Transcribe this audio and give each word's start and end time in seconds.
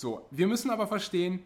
So, 0.00 0.26
wir 0.30 0.46
müssen 0.46 0.70
aber 0.70 0.86
verstehen, 0.86 1.42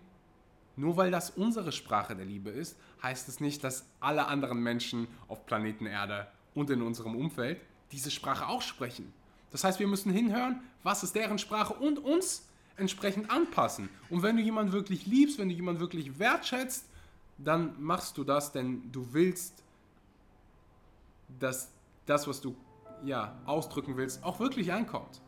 nur 0.76 0.96
weil 0.96 1.10
das 1.10 1.30
unsere 1.30 1.72
Sprache 1.72 2.14
der 2.14 2.24
Liebe 2.24 2.50
ist, 2.50 2.76
heißt 3.02 3.28
es 3.28 3.40
nicht, 3.40 3.64
dass 3.64 3.84
alle 3.98 4.28
anderen 4.28 4.62
Menschen 4.62 5.08
auf 5.26 5.44
Planeten 5.44 5.86
Erde 5.86 6.28
und 6.54 6.70
in 6.70 6.80
unserem 6.80 7.16
Umfeld 7.16 7.60
diese 7.90 8.12
Sprache 8.12 8.46
auch 8.46 8.62
sprechen. 8.62 9.12
Das 9.50 9.64
heißt, 9.64 9.80
wir 9.80 9.88
müssen 9.88 10.12
hinhören, 10.12 10.60
was 10.84 11.02
ist 11.02 11.16
deren 11.16 11.38
Sprache 11.38 11.74
und 11.74 11.98
uns 11.98 12.46
entsprechend 12.76 13.28
anpassen. 13.28 13.88
Und 14.08 14.22
wenn 14.22 14.36
du 14.36 14.42
jemanden 14.44 14.72
wirklich 14.72 15.04
liebst, 15.04 15.40
wenn 15.40 15.48
du 15.48 15.54
jemanden 15.56 15.80
wirklich 15.80 16.20
wertschätzt, 16.20 16.84
dann 17.38 17.74
machst 17.82 18.16
du 18.16 18.22
das, 18.22 18.52
denn 18.52 18.92
du 18.92 19.12
willst, 19.12 19.64
dass 21.40 21.72
das, 22.06 22.28
was 22.28 22.40
du 22.40 22.54
ja, 23.04 23.36
ausdrücken 23.46 23.96
willst, 23.96 24.22
auch 24.22 24.38
wirklich 24.38 24.72
ankommt. 24.72 25.20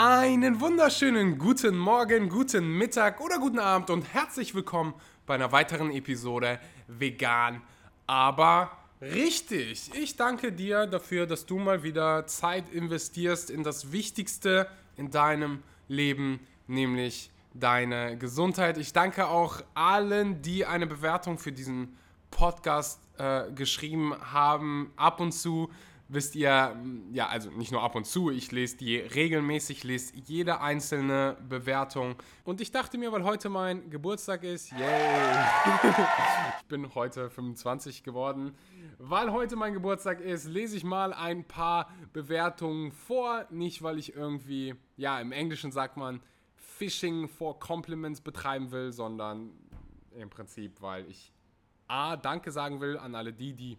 Einen 0.00 0.60
wunderschönen 0.60 1.38
guten 1.38 1.76
Morgen, 1.76 2.28
guten 2.28 2.68
Mittag 2.68 3.20
oder 3.20 3.40
guten 3.40 3.58
Abend 3.58 3.90
und 3.90 4.14
herzlich 4.14 4.54
willkommen 4.54 4.94
bei 5.26 5.34
einer 5.34 5.50
weiteren 5.50 5.90
Episode 5.90 6.60
Vegan, 6.86 7.62
aber 8.06 8.70
richtig. 9.02 9.90
Ich 9.94 10.14
danke 10.14 10.52
dir 10.52 10.86
dafür, 10.86 11.26
dass 11.26 11.46
du 11.46 11.58
mal 11.58 11.82
wieder 11.82 12.28
Zeit 12.28 12.68
investierst 12.68 13.50
in 13.50 13.64
das 13.64 13.90
Wichtigste 13.90 14.68
in 14.96 15.10
deinem 15.10 15.64
Leben, 15.88 16.46
nämlich 16.68 17.32
deine 17.52 18.16
Gesundheit. 18.16 18.78
Ich 18.78 18.92
danke 18.92 19.26
auch 19.26 19.62
allen, 19.74 20.42
die 20.42 20.64
eine 20.64 20.86
Bewertung 20.86 21.38
für 21.38 21.50
diesen 21.50 21.98
Podcast 22.30 23.00
äh, 23.18 23.50
geschrieben 23.50 24.14
haben. 24.32 24.92
Ab 24.94 25.18
und 25.18 25.32
zu 25.32 25.70
wisst 26.08 26.34
ihr, 26.34 26.74
ja, 27.12 27.28
also 27.28 27.50
nicht 27.50 27.70
nur 27.70 27.82
ab 27.82 27.94
und 27.94 28.06
zu, 28.06 28.30
ich 28.30 28.50
lese 28.50 28.78
die 28.78 28.96
regelmäßig, 28.96 29.84
lese 29.84 30.14
jede 30.16 30.60
einzelne 30.60 31.36
Bewertung. 31.48 32.16
Und 32.44 32.60
ich 32.60 32.72
dachte 32.72 32.96
mir, 32.96 33.12
weil 33.12 33.24
heute 33.24 33.50
mein 33.50 33.90
Geburtstag 33.90 34.42
ist, 34.42 34.72
yay, 34.72 35.38
ich 36.60 36.66
bin 36.66 36.94
heute 36.94 37.28
25 37.28 38.02
geworden, 38.02 38.54
weil 38.98 39.32
heute 39.32 39.56
mein 39.56 39.74
Geburtstag 39.74 40.20
ist, 40.20 40.46
lese 40.46 40.76
ich 40.76 40.84
mal 40.84 41.12
ein 41.12 41.44
paar 41.44 41.90
Bewertungen 42.12 42.90
vor. 42.90 43.46
Nicht, 43.50 43.82
weil 43.82 43.98
ich 43.98 44.16
irgendwie, 44.16 44.74
ja, 44.96 45.20
im 45.20 45.30
Englischen 45.30 45.72
sagt 45.72 45.96
man, 45.96 46.20
Fishing 46.56 47.28
for 47.28 47.58
Compliments 47.60 48.20
betreiben 48.20 48.70
will, 48.70 48.92
sondern 48.92 49.50
im 50.12 50.30
Prinzip, 50.30 50.80
weil 50.80 51.06
ich 51.08 51.32
A, 51.86 52.16
Danke 52.16 52.50
sagen 52.50 52.80
will 52.80 52.96
an 52.98 53.14
alle 53.14 53.32
die, 53.32 53.54
die 53.54 53.78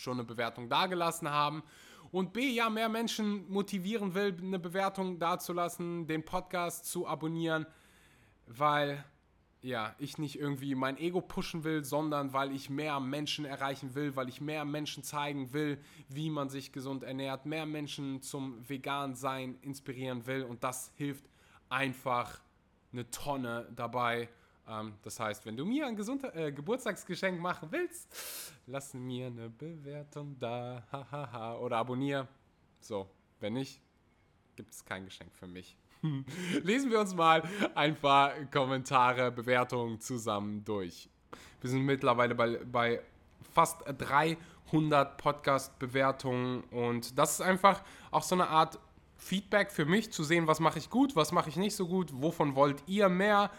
schon 0.00 0.14
eine 0.14 0.24
Bewertung 0.24 0.68
dagelassen 0.68 1.30
haben. 1.30 1.62
Und 2.10 2.32
B, 2.32 2.48
ja, 2.48 2.68
mehr 2.70 2.88
Menschen 2.88 3.48
motivieren 3.50 4.14
will, 4.14 4.36
eine 4.40 4.58
Bewertung 4.58 5.18
dazulassen, 5.18 6.06
den 6.06 6.24
Podcast 6.24 6.86
zu 6.86 7.06
abonnieren, 7.06 7.66
weil 8.46 9.04
ja, 9.62 9.94
ich 9.98 10.16
nicht 10.18 10.38
irgendwie 10.38 10.74
mein 10.74 10.96
Ego 10.96 11.20
pushen 11.20 11.64
will, 11.64 11.84
sondern 11.84 12.32
weil 12.32 12.50
ich 12.52 12.70
mehr 12.70 12.98
Menschen 12.98 13.44
erreichen 13.44 13.94
will, 13.94 14.16
weil 14.16 14.28
ich 14.28 14.40
mehr 14.40 14.64
Menschen 14.64 15.02
zeigen 15.02 15.52
will, 15.52 15.78
wie 16.08 16.30
man 16.30 16.48
sich 16.48 16.72
gesund 16.72 17.02
ernährt, 17.02 17.44
mehr 17.44 17.66
Menschen 17.66 18.22
zum 18.22 18.66
vegan 18.68 19.14
sein 19.14 19.58
inspirieren 19.60 20.26
will 20.26 20.44
und 20.44 20.64
das 20.64 20.92
hilft 20.96 21.24
einfach 21.68 22.40
eine 22.92 23.10
Tonne 23.10 23.68
dabei 23.76 24.28
ähm, 24.70 24.94
das 25.02 25.18
heißt, 25.18 25.44
wenn 25.46 25.56
du 25.56 25.64
mir 25.64 25.86
ein 25.86 25.96
Gesund 25.96 26.24
äh, 26.34 26.52
Geburtstagsgeschenk 26.52 27.40
machen 27.40 27.68
willst, 27.72 28.08
lass 28.66 28.94
mir 28.94 29.26
eine 29.26 29.50
Bewertung 29.50 30.38
da 30.38 31.58
oder 31.60 31.78
abonniere. 31.78 32.28
So, 32.80 33.08
wenn 33.40 33.54
nicht, 33.54 33.80
gibt 34.56 34.72
es 34.72 34.84
kein 34.84 35.04
Geschenk 35.04 35.34
für 35.34 35.46
mich. 35.46 35.76
Lesen 36.62 36.90
wir 36.90 37.00
uns 37.00 37.14
mal 37.14 37.42
ein 37.74 37.96
paar 37.96 38.32
Kommentare, 38.46 39.30
Bewertungen 39.30 40.00
zusammen 40.00 40.64
durch. 40.64 41.10
Wir 41.60 41.70
sind 41.70 41.82
mittlerweile 41.82 42.34
bei, 42.34 42.58
bei 42.64 43.02
fast 43.52 43.82
300 43.86 45.18
Podcast-Bewertungen 45.18 46.62
und 46.70 47.18
das 47.18 47.34
ist 47.34 47.40
einfach 47.42 47.82
auch 48.10 48.22
so 48.22 48.34
eine 48.34 48.48
Art 48.48 48.78
Feedback 49.16 49.70
für 49.70 49.84
mich, 49.84 50.10
zu 50.12 50.24
sehen, 50.24 50.46
was 50.46 50.60
mache 50.60 50.78
ich 50.78 50.88
gut, 50.88 51.14
was 51.14 51.32
mache 51.32 51.50
ich 51.50 51.56
nicht 51.56 51.76
so 51.76 51.86
gut, 51.86 52.10
wovon 52.14 52.54
wollt 52.54 52.82
ihr 52.86 53.10
mehr 53.10 53.50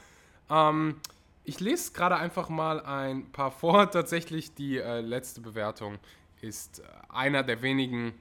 ähm, 0.52 1.00
ich 1.44 1.60
lese 1.60 1.92
gerade 1.94 2.18
einfach 2.18 2.50
mal 2.50 2.82
ein 2.82 3.32
paar 3.32 3.52
vor. 3.52 3.90
Tatsächlich 3.92 4.54
die 4.54 4.78
äh, 4.78 5.02
letzte 5.02 5.42
Bewertung 5.42 5.98
ist 6.42 6.80
äh, 6.80 6.84
einer 7.10 7.44
der 7.44 7.62
wenigen 7.62 8.14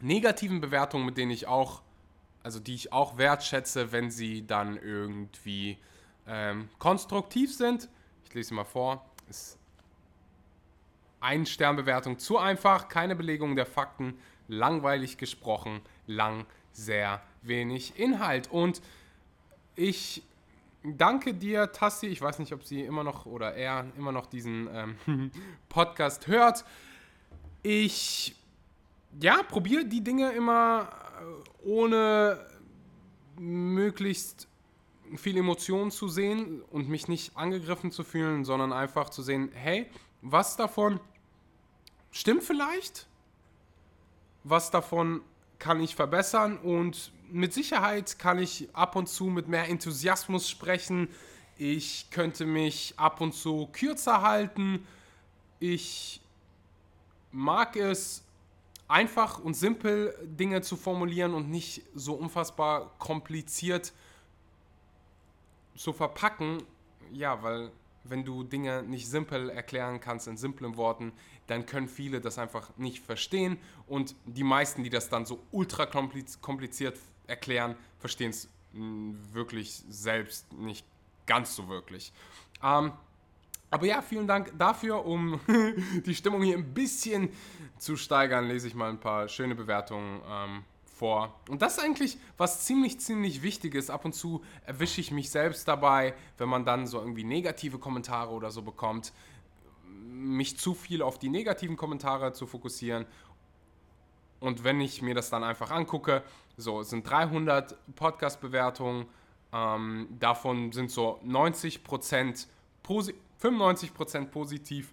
negativen 0.00 0.60
Bewertungen, 0.60 1.06
mit 1.06 1.16
denen 1.16 1.30
ich 1.30 1.46
auch, 1.46 1.82
also 2.42 2.60
die 2.60 2.74
ich 2.74 2.92
auch 2.92 3.16
wertschätze, 3.16 3.92
wenn 3.92 4.10
sie 4.10 4.46
dann 4.46 4.76
irgendwie 4.76 5.78
ähm, 6.26 6.68
konstruktiv 6.78 7.54
sind. 7.54 7.88
Ich 8.26 8.34
lese 8.34 8.50
sie 8.50 8.54
mal 8.54 8.64
vor. 8.64 9.04
Ist 9.28 9.58
ein 11.20 11.46
Sternbewertung 11.46 12.18
zu 12.18 12.36
einfach, 12.36 12.88
keine 12.88 13.16
Belegung 13.16 13.56
der 13.56 13.64
Fakten, 13.64 14.18
langweilig 14.46 15.16
gesprochen, 15.16 15.80
lang, 16.06 16.44
sehr 16.72 17.22
wenig 17.40 17.98
Inhalt. 17.98 18.50
Und 18.50 18.82
ich 19.74 20.22
danke 20.84 21.34
dir, 21.34 21.72
Tassi. 21.72 22.06
Ich 22.06 22.20
weiß 22.20 22.38
nicht, 22.38 22.52
ob 22.52 22.64
sie 22.64 22.82
immer 22.82 23.02
noch 23.02 23.26
oder 23.26 23.54
er 23.54 23.86
immer 23.96 24.12
noch 24.12 24.26
diesen 24.26 24.68
ähm, 24.72 25.30
Podcast 25.68 26.26
hört. 26.26 26.64
Ich, 27.62 28.36
ja, 29.20 29.42
probiere 29.42 29.86
die 29.86 30.04
Dinge 30.04 30.32
immer 30.32 30.88
äh, 31.20 31.66
ohne 31.66 32.46
möglichst 33.38 34.48
viel 35.16 35.36
Emotionen 35.36 35.90
zu 35.90 36.08
sehen 36.08 36.62
und 36.70 36.88
mich 36.88 37.08
nicht 37.08 37.36
angegriffen 37.36 37.90
zu 37.90 38.04
fühlen, 38.04 38.44
sondern 38.44 38.72
einfach 38.72 39.10
zu 39.10 39.22
sehen, 39.22 39.50
hey, 39.54 39.86
was 40.22 40.56
davon 40.56 41.00
stimmt 42.10 42.42
vielleicht? 42.42 43.06
Was 44.44 44.70
davon 44.70 45.22
kann 45.58 45.80
ich 45.80 45.94
verbessern 45.94 46.58
und 46.58 47.12
mit 47.30 47.52
Sicherheit 47.52 48.18
kann 48.18 48.38
ich 48.38 48.68
ab 48.74 48.96
und 48.96 49.08
zu 49.08 49.24
mit 49.24 49.48
mehr 49.48 49.68
Enthusiasmus 49.68 50.48
sprechen. 50.48 51.08
Ich 51.56 52.10
könnte 52.10 52.46
mich 52.46 52.94
ab 52.96 53.20
und 53.20 53.34
zu 53.34 53.68
kürzer 53.72 54.22
halten. 54.22 54.86
Ich 55.60 56.20
mag 57.30 57.76
es, 57.76 58.24
einfach 58.88 59.38
und 59.38 59.54
simpel 59.54 60.14
Dinge 60.22 60.62
zu 60.62 60.76
formulieren 60.76 61.34
und 61.34 61.50
nicht 61.50 61.82
so 61.94 62.14
unfassbar 62.14 62.92
kompliziert 62.98 63.92
zu 65.76 65.92
verpacken. 65.92 66.62
Ja, 67.12 67.42
weil 67.42 67.70
wenn 68.04 68.24
du 68.24 68.44
Dinge 68.44 68.82
nicht 68.82 69.08
simpel 69.08 69.48
erklären 69.48 70.00
kannst 70.00 70.28
in 70.28 70.36
simplen 70.36 70.76
Worten, 70.76 71.12
dann 71.46 71.66
können 71.66 71.88
viele 71.88 72.20
das 72.20 72.38
einfach 72.38 72.70
nicht 72.76 73.04
verstehen 73.04 73.58
und 73.86 74.14
die 74.26 74.44
meisten, 74.44 74.84
die 74.84 74.90
das 74.90 75.08
dann 75.08 75.24
so 75.26 75.42
ultra 75.50 75.86
kompliziert 75.86 76.98
erklären, 77.26 77.76
verstehen 77.98 78.30
es 78.30 78.48
hm, 78.72 79.18
wirklich 79.32 79.82
selbst 79.88 80.52
nicht 80.52 80.86
ganz 81.26 81.54
so 81.54 81.68
wirklich. 81.68 82.12
Ähm, 82.62 82.92
aber 83.70 83.86
ja, 83.86 84.02
vielen 84.02 84.28
Dank 84.28 84.52
dafür, 84.56 85.04
um 85.04 85.40
die 86.06 86.14
Stimmung 86.14 86.42
hier 86.42 86.56
ein 86.56 86.74
bisschen 86.74 87.30
zu 87.78 87.96
steigern, 87.96 88.46
lese 88.46 88.68
ich 88.68 88.74
mal 88.74 88.90
ein 88.90 89.00
paar 89.00 89.28
schöne 89.28 89.54
Bewertungen 89.54 90.20
ähm, 90.28 90.64
vor. 90.84 91.34
Und 91.48 91.60
das 91.60 91.78
ist 91.78 91.84
eigentlich 91.84 92.18
was 92.36 92.64
ziemlich, 92.64 93.00
ziemlich 93.00 93.42
Wichtiges. 93.42 93.90
Ab 93.90 94.04
und 94.04 94.14
zu 94.14 94.44
erwische 94.64 95.00
ich 95.00 95.10
mich 95.10 95.30
selbst 95.30 95.66
dabei, 95.66 96.14
wenn 96.38 96.48
man 96.48 96.64
dann 96.64 96.86
so 96.86 97.00
irgendwie 97.00 97.24
negative 97.24 97.78
Kommentare 97.78 98.32
oder 98.32 98.50
so 98.50 98.62
bekommt, 98.62 99.12
mich 99.88 100.56
zu 100.56 100.74
viel 100.74 101.02
auf 101.02 101.18
die 101.18 101.28
negativen 101.28 101.76
Kommentare 101.76 102.32
zu 102.32 102.46
fokussieren 102.46 103.06
und 104.44 104.62
wenn 104.62 104.80
ich 104.80 105.00
mir 105.00 105.14
das 105.14 105.30
dann 105.30 105.42
einfach 105.42 105.70
angucke, 105.70 106.22
so, 106.58 106.80
es 106.80 106.90
sind 106.90 107.08
300 107.08 107.76
Podcast-Bewertungen, 107.96 109.06
ähm, 109.52 110.08
davon 110.20 110.70
sind 110.70 110.90
so 110.90 111.18
90% 111.24 112.46
posi 112.82 113.14
95% 113.42 114.26
positiv, 114.26 114.92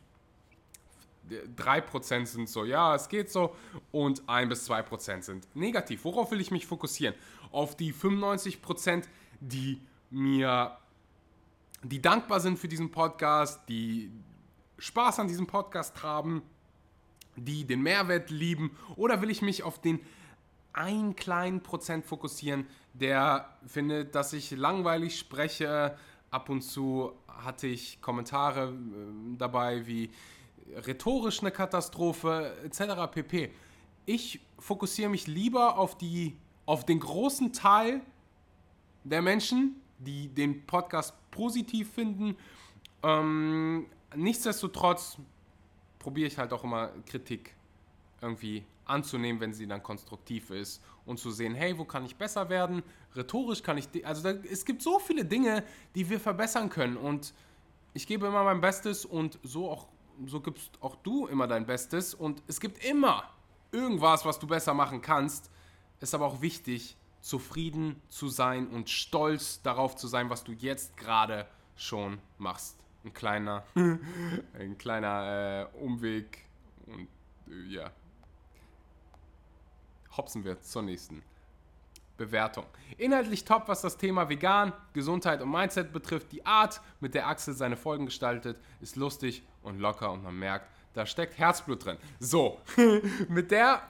3% 1.57 2.25
sind 2.25 2.50
so, 2.50 2.63
ja, 2.63 2.95
es 2.95 3.09
geht 3.09 3.30
so 3.30 3.56
und 3.92 4.27
1 4.27 4.50
bis 4.50 4.69
2% 4.69 5.21
sind 5.21 5.53
negativ. 5.53 6.06
Worauf 6.06 6.31
will 6.31 6.39
ich 6.39 6.51
mich 6.51 6.65
fokussieren? 6.65 7.15
Auf 7.51 7.75
die 7.75 7.94
95%, 7.94 9.03
die 9.42 9.81
mir, 10.09 10.77
die 11.83 12.01
dankbar 12.01 12.39
sind 12.39 12.57
für 12.57 12.68
diesen 12.68 12.89
Podcast, 12.89 13.62
die 13.68 14.12
Spaß 14.77 15.19
an 15.19 15.27
diesem 15.27 15.45
Podcast 15.45 16.01
haben 16.03 16.42
die 17.36 17.66
den 17.66 17.81
Mehrwert 17.81 18.30
lieben? 18.30 18.78
Oder 18.95 19.22
will 19.22 19.30
ich 19.30 19.42
mich 19.42 19.63
auf 19.63 19.80
den 19.80 20.00
einen 20.74 21.16
kleinen 21.16 21.62
Prozent 21.62 22.06
fokussieren, 22.06 22.66
der 22.94 23.50
findet, 23.66 24.16
dass 24.16 24.33
ich 24.33 24.51
langweilig 24.51 25.19
spreche, 25.19 25.98
ab 26.30 26.50
und 26.50 26.62
zu 26.62 27.12
hatte 27.28 27.68
ich 27.68 28.01
Kommentare 28.01 28.69
äh, 28.69 29.38
dabei 29.38 29.86
wie 29.86 30.10
rhetorisch 30.75 31.42
eine 31.42 31.51
Katastrophe 31.51 32.56
etc. 32.63 33.12
pp. 33.12 33.51
Ich 34.06 34.39
fokussiere 34.60 35.10
mich 35.10 35.27
lieber 35.27 35.77
auf, 35.77 35.98
die, 35.98 36.38
auf 36.66 36.86
den 36.86 37.00
großen 37.00 37.51
Teil 37.51 38.01
der 39.04 39.22
Menschen, 39.22 39.81
die 40.00 40.27
den 40.30 40.66
Podcast 40.66 41.13
positiv 41.31 41.92
finden. 41.92 42.38
Ähm, 43.04 43.88
nichtsdestotrotz 44.16 45.18
probiere 46.01 46.27
ich 46.27 46.38
halt 46.38 46.51
auch 46.51 46.63
immer 46.63 46.89
Kritik 47.06 47.56
irgendwie 48.21 48.65
anzunehmen, 48.86 49.39
wenn 49.39 49.53
sie 49.53 49.68
dann 49.68 49.81
konstruktiv 49.81 50.50
ist 50.50 50.81
und 51.06 51.19
zu 51.19 51.31
sehen, 51.31 51.56
hey, 51.56 51.77
wo 51.77 51.86
kann 51.86 52.06
ich 52.06 52.15
besser 52.15 52.50
werden? 52.50 52.83
Rhetorisch 53.15 53.63
kann 53.63 53.77
ich, 53.77 54.06
also 54.06 54.24
da, 54.24 54.31
es 54.31 54.65
gibt 54.65 54.81
so 54.81 55.00
viele 55.00 55.24
Dinge, 55.24 55.63
die 55.95 56.09
wir 56.09 56.19
verbessern 56.19 56.69
können 56.69 56.98
und 56.98 57.33
ich 57.94 58.07
gebe 58.07 58.27
immer 58.27 58.44
mein 58.44 58.62
Bestes 58.62 59.06
und 59.06 59.39
so 59.44 59.69
auch 59.69 59.88
so 60.25 60.39
gibst 60.39 60.71
auch 60.81 60.95
du 60.98 61.27
immer 61.27 61.48
dein 61.48 61.65
Bestes 61.65 62.13
und 62.13 62.44
es 62.48 62.59
gibt 62.59 62.83
immer 62.83 63.24
irgendwas, 63.71 64.25
was 64.25 64.38
du 64.39 64.48
besser 64.48 64.74
machen 64.74 65.01
kannst. 65.01 65.50
Ist 66.00 66.13
aber 66.13 66.25
auch 66.25 66.42
wichtig, 66.42 66.95
zufrieden 67.21 68.01
zu 68.09 68.27
sein 68.27 68.68
und 68.68 68.89
stolz 68.89 69.62
darauf 69.62 69.95
zu 69.95 70.07
sein, 70.07 70.30
was 70.30 70.44
du 70.44 70.51
jetzt 70.51 70.98
gerade 70.98 71.48
schon 71.75 72.19
machst. 72.38 72.81
Ein 73.03 73.13
kleiner, 73.13 73.63
ein 73.75 74.77
kleiner 74.77 75.69
äh, 75.74 75.77
Umweg 75.77 76.45
und 76.86 77.07
äh, 77.48 77.74
ja, 77.74 77.92
hopsen 80.15 80.44
wir 80.44 80.62
zur 80.62 80.83
nächsten 80.83 81.24
Bewertung. 82.18 82.65
Inhaltlich 82.98 83.45
top, 83.45 83.68
was 83.68 83.81
das 83.81 83.98
Thema 83.98 84.30
Vegan, 84.30 84.74
Gesundheit 84.94 85.42
und 85.42 85.50
Mindset 85.50 85.92
betrifft. 85.92 86.31
Die 86.31 86.45
Art, 86.45 86.80
mit 87.00 87.15
der 87.15 87.27
Axel 87.27 87.56
seine 87.56 87.77
Folgen 87.77 88.06
gestaltet, 88.06 88.59
ist 88.80 88.95
lustig 88.95 89.42
und 89.63 89.80
locker 89.80 90.12
und 90.12 90.21
man 90.24 90.38
merkt, 90.38 90.68
da 90.94 91.06
steckt 91.06 91.39
Herzblut 91.39 91.86
drin. 91.86 91.98
So, 92.19 92.59
mit 93.30 93.50
der 93.50 93.81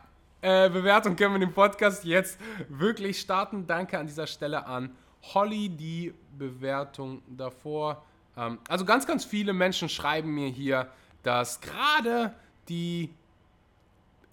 äh, 0.41 0.69
Bewertung 0.69 1.15
können 1.15 1.33
wir 1.33 1.39
den 1.39 1.53
Podcast 1.53 2.05
jetzt 2.05 2.39
wirklich 2.69 3.19
starten. 3.19 3.67
Danke 3.67 3.99
an 3.99 4.07
dieser 4.07 4.27
Stelle 4.27 4.65
an 4.65 4.95
Holly, 5.33 5.69
die 5.69 6.13
Bewertung 6.37 7.21
davor. 7.27 8.05
Ähm, 8.37 8.59
also 8.67 8.85
ganz, 8.85 9.05
ganz 9.05 9.25
viele 9.25 9.53
Menschen 9.53 9.89
schreiben 9.89 10.33
mir 10.33 10.49
hier, 10.49 10.91
dass 11.23 11.61
gerade 11.61 12.33
die 12.69 13.09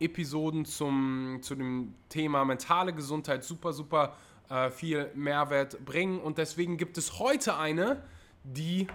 Episoden 0.00 0.64
zum, 0.64 1.38
zu 1.42 1.54
dem 1.54 1.94
Thema 2.08 2.44
mentale 2.44 2.92
Gesundheit 2.92 3.44
super, 3.44 3.72
super 3.72 4.16
äh, 4.48 4.70
viel 4.70 5.10
Mehrwert 5.14 5.84
bringen. 5.84 6.20
Und 6.20 6.38
deswegen 6.38 6.76
gibt 6.76 6.98
es 6.98 7.18
heute 7.18 7.56
eine, 7.56 8.02
die, 8.44 8.86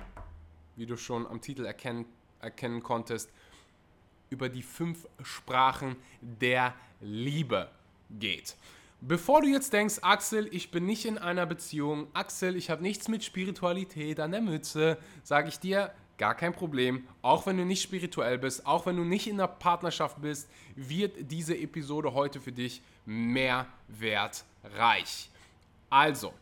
wie 0.76 0.86
du 0.86 0.98
schon 0.98 1.28
am 1.28 1.42
Titel 1.42 1.66
erkennen, 1.66 2.06
erkennen 2.40 2.82
konntest, 2.82 3.30
über 4.30 4.50
die 4.50 4.64
fünf 4.64 5.08
Sprachen 5.22 5.96
der 6.22 6.74
Liebe 7.02 7.70
geht. 8.10 8.56
Bevor 9.06 9.42
du 9.42 9.50
jetzt 9.50 9.74
denkst, 9.74 9.96
Axel, 10.02 10.48
ich 10.52 10.72
bin 10.72 10.86
nicht 10.86 11.06
in 11.06 11.18
einer 11.18 11.46
Beziehung, 11.46 12.08
Axel, 12.14 12.56
ich 12.56 12.70
habe 12.70 12.82
nichts 12.82 13.10
mit 13.10 13.24
Spiritualität 13.24 14.22
an 14.22 14.32
der 14.32 14.42
Mütze, 14.42 14.98
sage 15.24 15.50
ich 15.50 15.60
dir, 15.60 15.92
Gar 16.18 16.36
kein 16.36 16.54
Problem. 16.54 17.08
Auch 17.22 17.46
wenn 17.48 17.58
du 17.58 17.66
nicht 17.66 17.82
spirituell 17.82 18.38
bist, 18.38 18.66
auch 18.68 18.86
wenn 18.86 18.98
du 18.98 19.04
nicht 19.04 19.28
in 19.28 19.40
einer 19.40 19.48
Partnerschaft 19.48 20.22
bist, 20.22 20.48
wird 20.76 21.32
diese 21.32 21.58
Episode 21.58 22.14
heute 22.14 22.40
für 22.40 22.52
dich 22.52 22.84
mehrwertreich. 23.06 25.30
Also, 25.90 26.34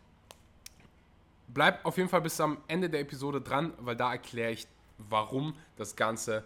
bleib 1.48 1.86
auf 1.86 1.96
jeden 1.98 2.10
Fall 2.10 2.22
bis 2.22 2.40
am 2.42 2.58
Ende 2.68 2.90
der 2.90 3.00
Episode 3.00 3.42
dran, 3.42 3.74
weil 3.80 3.96
da 3.96 4.12
erkläre 4.12 4.52
ich, 4.52 4.68
warum 4.98 5.56
das 5.78 5.96
Ganze 5.96 6.44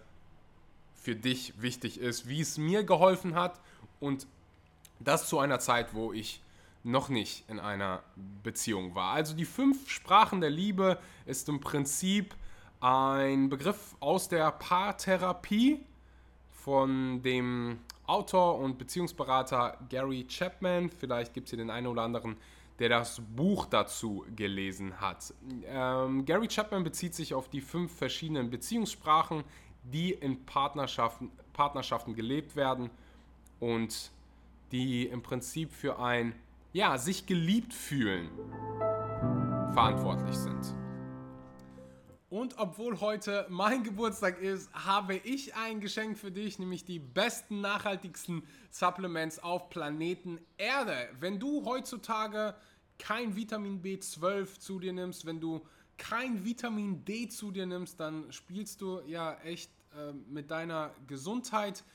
für 0.94 1.16
dich 1.16 1.60
wichtig 1.62 2.00
ist, 2.00 2.30
wie 2.30 2.42
es 2.42 2.58
mir 2.58 2.84
geholfen 2.84 3.36
hat 3.36 3.60
und 4.00 4.28
das 5.00 5.28
zu 5.28 5.40
einer 5.40 5.60
Zeit, 5.60 5.94
wo 5.94 6.14
ich 6.14 6.42
noch 6.84 7.10
nicht 7.10 7.50
in 7.50 7.60
einer 7.60 8.04
Beziehung 8.44 8.94
war. 8.94 9.14
Also 9.14 9.36
die 9.36 9.46
fünf 9.46 9.90
Sprachen 9.90 10.40
der 10.40 10.52
Liebe 10.52 11.00
ist 11.26 11.50
im 11.50 11.60
Prinzip 11.60 12.36
ein 12.80 13.50
Begriff 13.50 13.96
aus 14.00 14.30
der 14.30 14.52
Paartherapie 14.52 15.84
von 16.52 17.22
dem 17.24 17.80
Autor 18.06 18.60
und 18.60 18.78
Beziehungsberater 18.78 19.80
Gary 19.90 20.26
Chapman. 20.28 20.90
Vielleicht 20.90 21.34
gibt 21.34 21.48
es 21.48 21.52
hier 21.52 21.58
den 21.58 21.72
einen 21.72 21.88
oder 21.88 22.04
anderen, 22.04 22.38
der 22.78 22.90
das 22.90 23.20
Buch 23.36 23.66
dazu 23.66 24.26
gelesen 24.36 25.00
hat. 25.02 25.34
Ähm, 25.66 26.26
Gary 26.26 26.48
Chapman 26.48 26.84
bezieht 26.84 27.16
sich 27.16 27.34
auf 27.34 27.50
die 27.50 27.62
fünf 27.62 27.96
verschiedenen 27.96 28.52
Beziehungssprachen, 28.52 29.44
die 29.84 30.12
in 30.12 30.46
Partnerschaften, 30.46 31.32
Partnerschaften 31.54 32.14
gelebt 32.14 32.56
werden 32.56 32.92
und 33.60 34.12
die 34.76 35.06
im 35.06 35.22
Prinzip 35.22 35.72
für 35.72 36.00
ein 36.00 36.36
ja, 36.74 36.98
sich 36.98 37.26
geliebt 37.26 37.74
fühlen 37.74 38.30
verantwortlich 39.72 40.36
sind. 40.36 40.76
Und 42.30 42.58
obwohl 42.58 43.00
heute 43.00 43.46
mein 43.50 43.84
Geburtstag 43.84 44.42
ist, 44.42 44.70
habe 44.74 45.16
ich 45.16 45.56
ein 45.56 45.80
Geschenk 45.80 46.18
für 46.18 46.32
dich, 46.32 46.60
nämlich 46.60 46.84
die 46.84 47.00
besten, 47.00 47.62
nachhaltigsten 47.62 48.44
Supplements 48.72 49.40
auf 49.40 49.70
Planeten 49.70 50.40
Erde. 50.58 51.08
Wenn 51.22 51.40
du 51.40 51.64
heutzutage 51.64 52.56
kein 53.00 53.38
Vitamin 53.38 53.82
B12 53.82 54.60
zu 54.60 54.80
dir 54.80 54.92
nimmst, 54.92 55.26
wenn 55.26 55.40
du 55.40 55.66
kein 55.98 56.44
Vitamin 56.44 57.06
D 57.06 57.30
zu 57.30 57.52
dir 57.52 57.66
nimmst, 57.66 58.00
dann 58.02 58.30
spielst 58.34 58.82
du 58.82 59.02
ja 59.08 59.36
echt 59.46 59.72
äh, 59.96 60.12
mit 60.30 60.52
deiner 60.52 60.94
Gesundheit. 61.08 61.86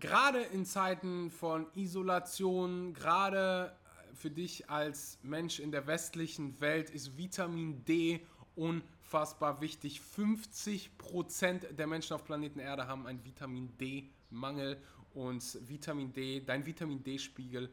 Gerade 0.00 0.40
in 0.40 0.66
Zeiten 0.66 1.30
von 1.30 1.66
Isolation, 1.76 2.94
gerade 2.94 3.76
für 4.14 4.30
dich 4.30 4.68
als 4.68 5.18
Mensch 5.22 5.60
in 5.60 5.70
der 5.70 5.86
westlichen 5.86 6.60
Welt 6.60 6.90
ist 6.90 7.16
Vitamin 7.16 7.84
D 7.84 8.20
unfassbar 8.56 9.60
wichtig. 9.60 10.00
50% 10.16 11.74
der 11.74 11.86
Menschen 11.86 12.14
auf 12.14 12.24
Planeten 12.24 12.58
Erde 12.58 12.88
haben 12.88 13.06
einen 13.06 13.24
Vitamin 13.24 13.76
D-Mangel 13.78 14.82
und 15.14 15.58
Vitamin 15.68 16.12
D, 16.12 16.40
dein 16.40 16.66
Vitamin 16.66 17.04
D-Spiegel 17.04 17.70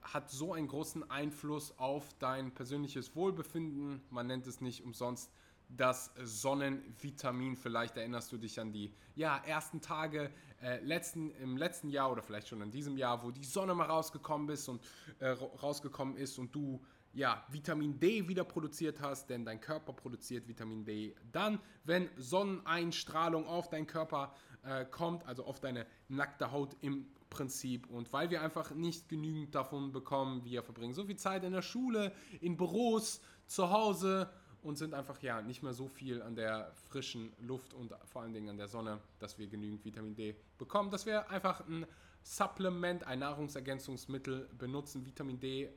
hat 0.00 0.30
so 0.30 0.52
einen 0.52 0.68
großen 0.68 1.10
Einfluss 1.10 1.76
auf 1.76 2.14
dein 2.20 2.52
persönliches 2.52 3.16
Wohlbefinden. 3.16 4.00
Man 4.10 4.28
nennt 4.28 4.46
es 4.46 4.60
nicht 4.60 4.84
umsonst 4.84 5.30
das 5.68 6.12
Sonnenvitamin. 6.22 7.56
Vielleicht 7.56 7.96
erinnerst 7.96 8.32
du 8.32 8.38
dich 8.38 8.58
an 8.60 8.72
die 8.72 8.94
ja, 9.14 9.40
ersten 9.44 9.80
Tage 9.80 10.30
äh, 10.62 10.80
letzten, 10.80 11.30
im 11.32 11.56
letzten 11.56 11.88
Jahr 11.90 12.10
oder 12.10 12.22
vielleicht 12.22 12.48
schon 12.48 12.62
in 12.62 12.70
diesem 12.70 12.96
Jahr, 12.96 13.22
wo 13.22 13.30
die 13.30 13.44
Sonne 13.44 13.74
mal 13.74 13.86
rausgekommen 13.86 14.48
ist 14.48 14.68
und 14.68 14.82
äh, 15.20 15.28
rausgekommen 15.28 16.16
ist 16.16 16.38
und 16.38 16.54
du 16.54 16.80
ja, 17.12 17.44
Vitamin 17.48 17.98
D 17.98 18.28
wieder 18.28 18.44
produziert 18.44 19.00
hast, 19.00 19.30
denn 19.30 19.44
dein 19.44 19.60
Körper 19.60 19.92
produziert 19.92 20.46
Vitamin 20.46 20.84
D 20.84 21.14
dann, 21.32 21.58
wenn 21.84 22.08
Sonneneinstrahlung 22.16 23.46
auf 23.46 23.68
deinen 23.70 23.86
Körper 23.86 24.34
äh, 24.62 24.84
kommt, 24.84 25.26
also 25.26 25.44
auf 25.44 25.58
deine 25.60 25.86
nackte 26.08 26.52
Haut 26.52 26.76
im 26.80 27.06
Prinzip. 27.30 27.88
Und 27.90 28.12
weil 28.12 28.30
wir 28.30 28.42
einfach 28.42 28.70
nicht 28.72 29.08
genügend 29.08 29.54
davon 29.54 29.92
bekommen, 29.92 30.44
wir 30.44 30.62
verbringen 30.62 30.94
so 30.94 31.04
viel 31.04 31.16
Zeit 31.16 31.44
in 31.44 31.52
der 31.52 31.62
Schule, 31.62 32.12
in 32.40 32.56
Büros, 32.56 33.20
zu 33.46 33.70
Hause 33.70 34.30
und 34.62 34.76
sind 34.76 34.94
einfach 34.94 35.22
ja 35.22 35.40
nicht 35.42 35.62
mehr 35.62 35.72
so 35.72 35.88
viel 35.88 36.22
an 36.22 36.34
der 36.34 36.72
frischen 36.90 37.32
Luft 37.40 37.74
und 37.74 37.94
vor 38.04 38.22
allen 38.22 38.32
Dingen 38.32 38.48
an 38.48 38.56
der 38.56 38.68
Sonne, 38.68 39.00
dass 39.18 39.38
wir 39.38 39.46
genügend 39.46 39.84
Vitamin 39.84 40.14
D 40.14 40.34
bekommen, 40.58 40.90
dass 40.90 41.06
wir 41.06 41.30
einfach 41.30 41.66
ein 41.66 41.86
Supplement, 42.22 43.04
ein 43.06 43.20
Nahrungsergänzungsmittel 43.20 44.48
benutzen. 44.58 45.06
Vitamin 45.06 45.40
D 45.40 45.70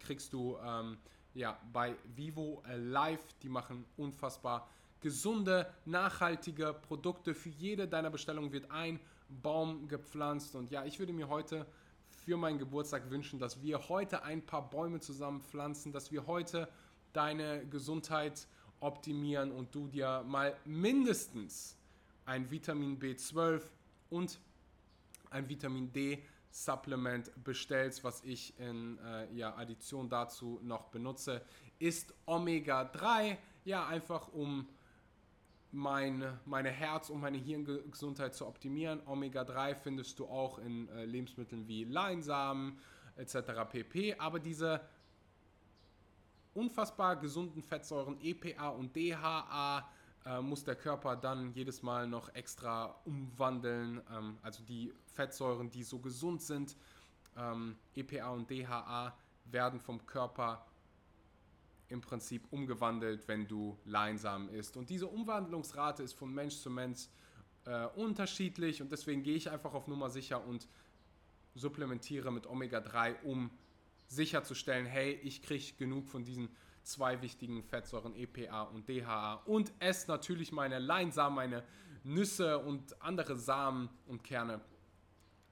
kriegst 0.00 0.32
du 0.32 0.58
ähm, 0.58 0.98
ja, 1.34 1.58
bei 1.72 1.96
Vivo 2.14 2.62
Live. 2.76 3.32
Die 3.42 3.48
machen 3.48 3.84
unfassbar 3.96 4.68
gesunde, 5.00 5.72
nachhaltige 5.84 6.74
Produkte. 6.74 7.34
Für 7.34 7.48
jede 7.48 7.88
deiner 7.88 8.10
Bestellungen 8.10 8.52
wird 8.52 8.70
ein 8.70 9.00
Baum 9.28 9.88
gepflanzt. 9.88 10.54
Und 10.54 10.70
ja, 10.70 10.84
ich 10.84 10.98
würde 10.98 11.12
mir 11.12 11.28
heute 11.28 11.66
für 12.24 12.36
meinen 12.36 12.58
Geburtstag 12.58 13.10
wünschen, 13.10 13.38
dass 13.38 13.62
wir 13.62 13.88
heute 13.88 14.22
ein 14.22 14.44
paar 14.44 14.68
Bäume 14.70 15.00
zusammen 15.00 15.40
pflanzen, 15.40 15.92
dass 15.92 16.12
wir 16.12 16.26
heute 16.26 16.68
deine 17.12 17.66
Gesundheit 17.66 18.46
optimieren 18.80 19.52
und 19.52 19.74
du 19.74 19.86
dir 19.86 20.24
mal 20.26 20.56
mindestens 20.64 21.76
ein 22.24 22.50
Vitamin 22.50 22.98
B12 22.98 23.62
und 24.10 24.38
ein 25.30 25.48
Vitamin 25.48 25.92
D 25.92 26.22
Supplement 26.50 27.30
bestellst, 27.42 28.04
was 28.04 28.22
ich 28.24 28.58
in 28.60 28.98
äh, 28.98 29.32
ja, 29.34 29.56
Addition 29.56 30.10
dazu 30.10 30.60
noch 30.62 30.88
benutze, 30.88 31.42
ist 31.78 32.12
Omega-3. 32.26 33.38
Ja, 33.64 33.86
einfach 33.86 34.28
um 34.32 34.68
mein, 35.70 36.38
meine 36.44 36.68
Herz- 36.68 37.08
und 37.08 37.20
meine 37.20 37.38
Hirngesundheit 37.38 38.34
zu 38.34 38.46
optimieren. 38.46 39.00
Omega-3 39.06 39.74
findest 39.74 40.18
du 40.18 40.26
auch 40.26 40.58
in 40.58 40.88
äh, 40.90 41.06
Lebensmitteln 41.06 41.66
wie 41.66 41.84
Leinsamen 41.84 42.78
etc. 43.16 43.36
pp. 43.70 44.16
Aber 44.18 44.38
diese 44.38 44.82
unfassbar 46.54 47.16
gesunden 47.16 47.62
Fettsäuren 47.62 48.18
EPA 48.20 48.68
und 48.68 48.94
DHA 48.94 49.88
äh, 50.24 50.40
muss 50.40 50.64
der 50.64 50.76
Körper 50.76 51.16
dann 51.16 51.52
jedes 51.52 51.82
Mal 51.82 52.06
noch 52.06 52.34
extra 52.34 52.94
umwandeln. 53.04 54.00
Ähm, 54.10 54.38
also 54.42 54.62
die 54.62 54.92
Fettsäuren, 55.06 55.70
die 55.70 55.82
so 55.82 55.98
gesund 55.98 56.42
sind, 56.42 56.76
ähm, 57.36 57.76
EPA 57.94 58.30
und 58.30 58.50
DHA, 58.50 59.16
werden 59.44 59.80
vom 59.80 60.06
Körper 60.06 60.66
im 61.88 62.00
Prinzip 62.00 62.46
umgewandelt, 62.50 63.26
wenn 63.28 63.46
du 63.46 63.78
Leinsamen 63.84 64.48
isst. 64.48 64.76
Und 64.76 64.88
diese 64.88 65.06
Umwandlungsrate 65.06 66.02
ist 66.02 66.14
von 66.14 66.32
Mensch 66.32 66.56
zu 66.56 66.70
Mensch 66.70 67.08
äh, 67.64 67.86
unterschiedlich 67.96 68.80
und 68.80 68.90
deswegen 68.90 69.22
gehe 69.22 69.36
ich 69.36 69.50
einfach 69.50 69.74
auf 69.74 69.86
Nummer 69.86 70.08
sicher 70.08 70.44
und 70.44 70.68
supplementiere 71.54 72.30
mit 72.32 72.46
Omega-3, 72.46 73.22
um 73.24 73.50
sicherzustellen, 74.12 74.86
hey, 74.86 75.12
ich 75.22 75.42
kriege 75.42 75.72
genug 75.78 76.08
von 76.08 76.24
diesen 76.24 76.48
zwei 76.82 77.22
wichtigen 77.22 77.62
Fettsäuren 77.62 78.14
EPA 78.14 78.62
und 78.62 78.88
DHA 78.88 79.34
und 79.46 79.72
esse 79.78 80.08
natürlich 80.08 80.52
meine 80.52 80.78
Leinsamen, 80.78 81.36
meine 81.36 81.62
Nüsse 82.04 82.58
und 82.58 83.00
andere 83.00 83.36
Samen 83.36 83.88
und 84.06 84.24
Kerne 84.24 84.60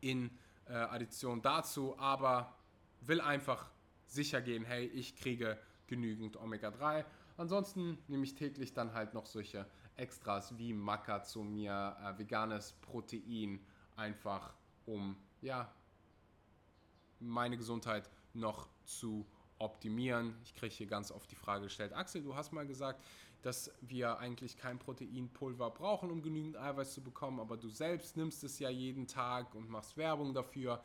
in 0.00 0.30
äh, 0.66 0.72
Addition 0.72 1.40
dazu, 1.40 1.98
aber 1.98 2.54
will 3.02 3.20
einfach 3.20 3.70
sicher 4.06 4.40
gehen, 4.40 4.64
hey, 4.64 4.86
ich 4.86 5.16
kriege 5.16 5.58
genügend 5.86 6.36
Omega-3. 6.36 7.04
Ansonsten 7.36 7.98
nehme 8.08 8.24
ich 8.24 8.34
täglich 8.34 8.74
dann 8.74 8.92
halt 8.92 9.14
noch 9.14 9.26
solche 9.26 9.66
Extras 9.96 10.58
wie 10.58 10.72
Maca 10.72 11.22
zu 11.22 11.42
mir, 11.42 11.96
äh, 12.02 12.18
veganes 12.18 12.72
Protein, 12.80 13.64
einfach 13.96 14.54
um 14.86 15.16
ja 15.40 15.72
meine 17.20 17.56
Gesundheit 17.56 18.10
noch 18.34 18.68
zu 18.84 19.26
optimieren. 19.58 20.36
Ich 20.44 20.54
kriege 20.54 20.74
hier 20.74 20.86
ganz 20.86 21.10
oft 21.10 21.30
die 21.30 21.36
Frage 21.36 21.64
gestellt, 21.64 21.92
Axel, 21.92 22.22
du 22.22 22.34
hast 22.34 22.52
mal 22.52 22.66
gesagt, 22.66 23.04
dass 23.42 23.72
wir 23.80 24.18
eigentlich 24.18 24.56
kein 24.56 24.78
Proteinpulver 24.78 25.70
brauchen, 25.70 26.10
um 26.10 26.22
genügend 26.22 26.56
Eiweiß 26.56 26.92
zu 26.92 27.02
bekommen, 27.02 27.40
aber 27.40 27.56
du 27.56 27.68
selbst 27.68 28.16
nimmst 28.16 28.44
es 28.44 28.58
ja 28.58 28.68
jeden 28.68 29.06
Tag 29.06 29.54
und 29.54 29.68
machst 29.70 29.96
Werbung 29.96 30.34
dafür 30.34 30.82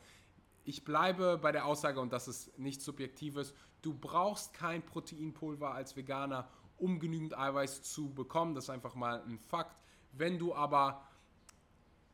ich 0.66 0.84
bleibe 0.84 1.38
bei 1.38 1.52
der 1.52 1.64
Aussage, 1.64 2.00
und 2.00 2.12
das 2.12 2.26
ist 2.26 2.58
nichts 2.58 2.84
Subjektives, 2.84 3.54
du 3.82 3.94
brauchst 3.94 4.52
kein 4.52 4.84
Proteinpulver 4.84 5.72
als 5.72 5.96
Veganer, 5.96 6.48
um 6.76 6.98
genügend 6.98 7.38
Eiweiß 7.38 7.82
zu 7.82 8.12
bekommen. 8.12 8.54
Das 8.54 8.64
ist 8.64 8.70
einfach 8.70 8.96
mal 8.96 9.22
ein 9.22 9.38
Fakt. 9.38 9.80
Wenn 10.12 10.38
du 10.38 10.54
aber 10.54 11.06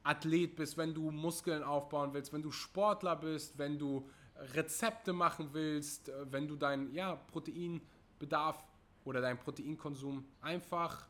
Athlet 0.02 0.54
bist, 0.54 0.76
wenn 0.76 0.92
du 0.92 1.10
Muskeln 1.10 1.62
aufbauen 1.62 2.12
willst, 2.12 2.32
wenn 2.32 2.42
du 2.42 2.50
Sportler 2.50 3.16
bist, 3.16 3.56
wenn 3.56 3.78
du 3.78 4.08
Rezepte 4.36 5.12
machen 5.12 5.50
willst, 5.52 6.08
äh, 6.08 6.32
wenn 6.32 6.48
du 6.48 6.56
deinen 6.56 6.92
ja, 6.94 7.16
Proteinbedarf 7.16 8.64
oder 9.04 9.20
deinen 9.20 9.38
Proteinkonsum 9.38 10.24
einfach 10.40 11.06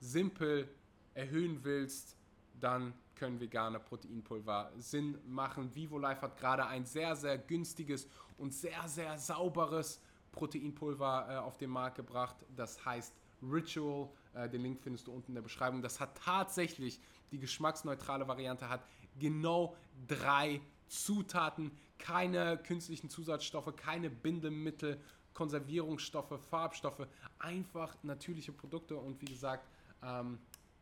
simpel 0.00 0.68
erhöhen 1.14 1.62
willst, 1.62 2.16
dann 2.58 2.94
können 3.14 3.40
vegane 3.40 3.78
Proteinpulver 3.78 4.72
Sinn 4.78 5.18
machen. 5.26 5.74
Vivo 5.74 5.98
Life 5.98 6.22
hat 6.22 6.36
gerade 6.38 6.66
ein 6.66 6.84
sehr, 6.84 7.14
sehr 7.14 7.38
günstiges 7.38 8.08
und 8.38 8.52
sehr, 8.52 8.88
sehr 8.88 9.18
sauberes 9.18 10.00
Proteinpulver 10.32 11.26
äh, 11.28 11.36
auf 11.36 11.56
den 11.58 11.70
Markt 11.70 11.96
gebracht. 11.96 12.36
Das 12.56 12.84
heißt 12.84 13.14
Ritual. 13.42 14.08
Äh, 14.34 14.48
den 14.48 14.62
Link 14.62 14.80
findest 14.80 15.06
du 15.06 15.12
unten 15.12 15.32
in 15.32 15.34
der 15.34 15.42
Beschreibung. 15.42 15.82
Das 15.82 16.00
hat 16.00 16.16
tatsächlich 16.16 17.00
die 17.30 17.38
geschmacksneutrale 17.38 18.26
Variante, 18.26 18.68
hat 18.68 18.84
genau 19.18 19.76
drei 20.06 20.60
Zutaten, 20.88 21.70
keine 22.02 22.58
künstlichen 22.58 23.08
Zusatzstoffe, 23.08 23.74
keine 23.76 24.10
Bindemittel, 24.10 25.00
Konservierungsstoffe, 25.34 26.38
Farbstoffe, 26.50 27.06
einfach 27.38 27.96
natürliche 28.02 28.52
Produkte 28.52 28.96
und 28.96 29.20
wie 29.22 29.26
gesagt, 29.26 29.66
ähm, 30.02 30.38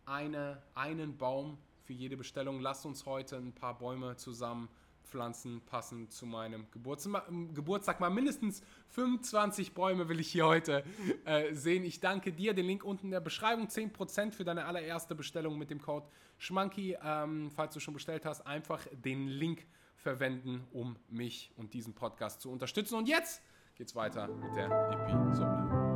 eine, 0.07 0.63
einen 0.75 1.17
Baum 1.17 1.59
für 1.85 1.93
jede 1.93 2.17
Bestellung. 2.17 2.61
Lasst 2.61 2.87
uns 2.87 3.05
heute 3.05 3.37
ein 3.37 3.53
paar 3.53 3.79
Bäume 3.79 4.17
zusammen 4.17 4.69
pflanzen, 5.05 5.61
passend 5.67 6.13
zu 6.13 6.25
meinem 6.25 6.67
Geburtstag. 6.71 7.29
Geburtstag 7.53 8.01
mal 8.01 8.11
mindestens 8.11 8.63
25 8.89 9.75
Bäume 9.75 10.09
will 10.09 10.21
ich 10.21 10.33
hier 10.33 10.47
heute 10.47 10.85
äh, 11.25 11.53
sehen. 11.53 11.85
Ich 11.85 12.01
danke 12.01 12.33
dir. 12.33 12.55
Den 12.55 12.67
Link 12.67 12.83
unten 12.85 13.07
in 13.07 13.11
der 13.11 13.21
Beschreibung. 13.21 13.67
10% 13.67 14.33
für 14.33 14.45
deine 14.45 14.65
allererste 14.65 15.15
Bestellung 15.15 15.59
mit 15.59 15.71
dem 15.71 15.83
Code 15.83 16.07
Schmanky. 16.39 16.97
Ähm, 17.05 17.51
falls 17.55 17.75
du 17.75 17.81
schon 17.81 17.95
bestellt 17.95 18.25
hast, 18.25 18.47
einfach 18.47 18.87
den 18.93 19.27
Link 19.27 19.67
verwenden, 20.03 20.67
um 20.73 20.97
mich 21.09 21.53
und 21.57 21.75
diesen 21.75 21.95
Podcast 21.95 22.41
zu 22.41 22.51
unterstützen. 22.51 22.95
Und 22.95 23.09
jetzt 23.09 23.43
geht's 23.77 23.95
weiter 23.95 24.29
mit 24.29 24.55
der 24.57 24.67
Episode. 24.93 25.91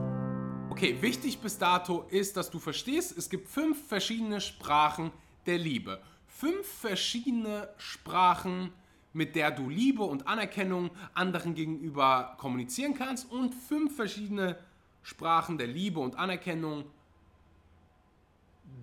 Okay, 0.71 1.01
wichtig 1.01 1.39
bis 1.39 1.59
dato 1.59 2.03
ist, 2.11 2.37
dass 2.37 2.51
du 2.51 2.59
verstehst, 2.59 3.17
es 3.17 3.31
gibt 3.31 3.49
fünf 3.49 3.87
verschiedene 3.87 4.41
Sprachen, 4.41 5.13
der 5.47 5.59
Liebe. 5.59 6.03
Fünf 6.27 6.67
verschiedene 6.67 7.69
Sprachen, 7.77 8.73
mit 9.13 9.37
der 9.37 9.51
du 9.51 9.69
Liebe 9.69 10.03
und 10.03 10.27
Anerkennung 10.27 10.91
anderen 11.15 11.55
gegenüber 11.55 12.35
kommunizieren 12.39 12.95
kannst 12.95 13.31
und 13.31 13.55
fünf 13.55 13.95
verschiedene 13.95 14.59
Sprachen 15.03 15.59
der 15.59 15.69
Liebe 15.69 16.01
und 16.01 16.17
Anerkennung, 16.17 16.87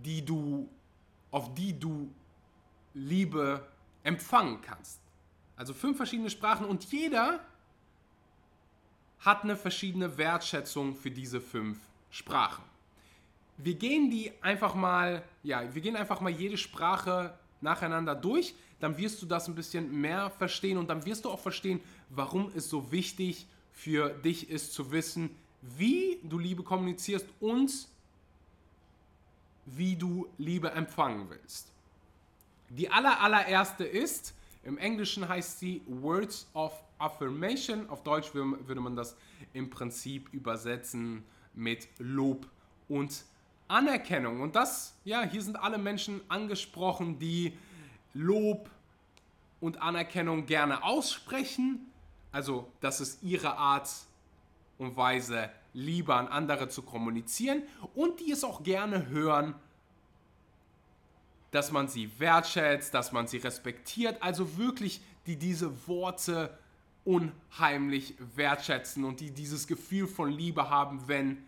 die 0.06 0.24
du, 0.24 0.70
auf 1.32 1.54
die 1.54 1.78
du 1.78 2.14
Liebe 2.94 3.68
empfangen 4.04 4.62
kannst. 4.62 5.01
Also 5.62 5.74
fünf 5.74 5.98
verschiedene 5.98 6.30
Sprachen 6.30 6.66
und 6.66 6.84
jeder 6.92 7.40
hat 9.20 9.44
eine 9.44 9.56
verschiedene 9.56 10.18
Wertschätzung 10.18 10.96
für 10.96 11.12
diese 11.12 11.40
fünf 11.40 11.78
Sprachen 12.10 12.64
wir 13.64 13.76
gehen 13.76 14.10
die 14.10 14.32
einfach 14.42 14.76
mal, 14.76 15.24
ja, 15.44 15.74
wir 15.74 15.82
gehen 15.82 15.96
einfach 15.96 16.22
mal 16.22 16.32
jede 16.32 16.58
Sprache 16.58 17.34
nacheinander 17.62 18.16
durch, 18.16 18.56
dann 18.80 18.98
wirst 18.98 19.22
du 19.22 19.26
das 19.26 19.48
ein 19.48 19.56
bisschen 19.56 20.00
mehr 20.00 20.32
verstehen 20.32 20.78
und 20.78 20.90
dann 20.90 21.06
wirst 21.06 21.26
du 21.26 21.30
auch 21.30 21.40
verstehen, 21.40 21.80
warum 22.10 22.52
es 22.56 22.70
so 22.70 22.92
wichtig 22.92 23.46
für 23.72 24.10
dich 24.10 24.50
ist 24.50 24.74
zu 24.74 24.92
wissen, 24.92 25.30
wie 25.62 26.20
du 26.24 26.40
Liebe 26.40 26.64
kommunizierst 26.64 27.28
und 27.40 27.88
wie 29.68 29.96
du 29.96 30.28
Liebe 30.40 30.72
empfangen 30.72 31.30
willst. 31.30 31.72
Die 32.70 32.90
aller, 32.90 33.22
allererste 33.22 33.84
ist, 33.84 34.34
im 34.64 34.78
Englischen 34.78 35.28
heißt 35.28 35.60
sie 35.60 35.82
Words 35.88 36.48
of 36.54 36.74
Affirmation, 37.00 37.90
auf 37.90 38.04
Deutsch 38.04 38.34
würde 38.34 38.82
man 38.82 38.96
das 38.96 39.16
im 39.54 39.70
Prinzip 39.70 40.32
übersetzen 40.34 41.24
mit 41.54 41.88
Lob 41.98 42.48
und 42.88 43.26
Anerkennung. 43.68 44.42
Und 44.42 44.56
das, 44.56 44.96
ja, 45.04 45.24
hier 45.24 45.42
sind 45.42 45.56
alle 45.56 45.78
Menschen 45.78 46.22
angesprochen, 46.28 47.18
die 47.18 47.58
Lob 48.14 48.70
und 49.62 49.82
Anerkennung 49.82 50.46
gerne 50.46 50.84
aussprechen. 50.84 51.92
Also, 52.32 52.68
das 52.82 53.02
ist 53.02 53.24
ihre 53.24 53.58
Art 53.58 53.90
und 54.78 54.96
Weise, 54.96 55.50
Liebe 55.74 56.14
an 56.14 56.28
andere 56.28 56.68
zu 56.70 56.82
kommunizieren. 56.82 57.64
Und 57.96 58.20
die 58.20 58.32
es 58.32 58.44
auch 58.44 58.62
gerne 58.64 59.08
hören, 59.08 59.56
dass 61.52 61.72
man 61.72 61.88
sie 61.88 62.20
wertschätzt, 62.20 62.94
dass 62.94 63.12
man 63.12 63.28
sie 63.28 63.38
respektiert. 63.38 64.22
Also 64.22 64.58
wirklich, 64.58 65.02
die 65.26 65.36
diese 65.36 65.88
Worte 65.88 66.58
unheimlich 67.04 68.16
wertschätzen 68.36 69.04
und 69.04 69.20
die 69.20 69.32
dieses 69.32 69.68
Gefühl 69.68 70.08
von 70.08 70.32
Liebe 70.32 70.70
haben, 70.70 71.08
wenn 71.08 71.44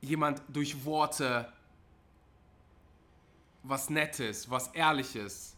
jemand 0.00 0.42
durch 0.48 0.84
Worte 0.84 1.52
was 3.62 3.90
Nettes, 3.90 4.50
was 4.50 4.68
Ehrliches 4.68 5.56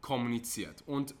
kommuniziert. 0.00 0.82
Und 0.86 1.14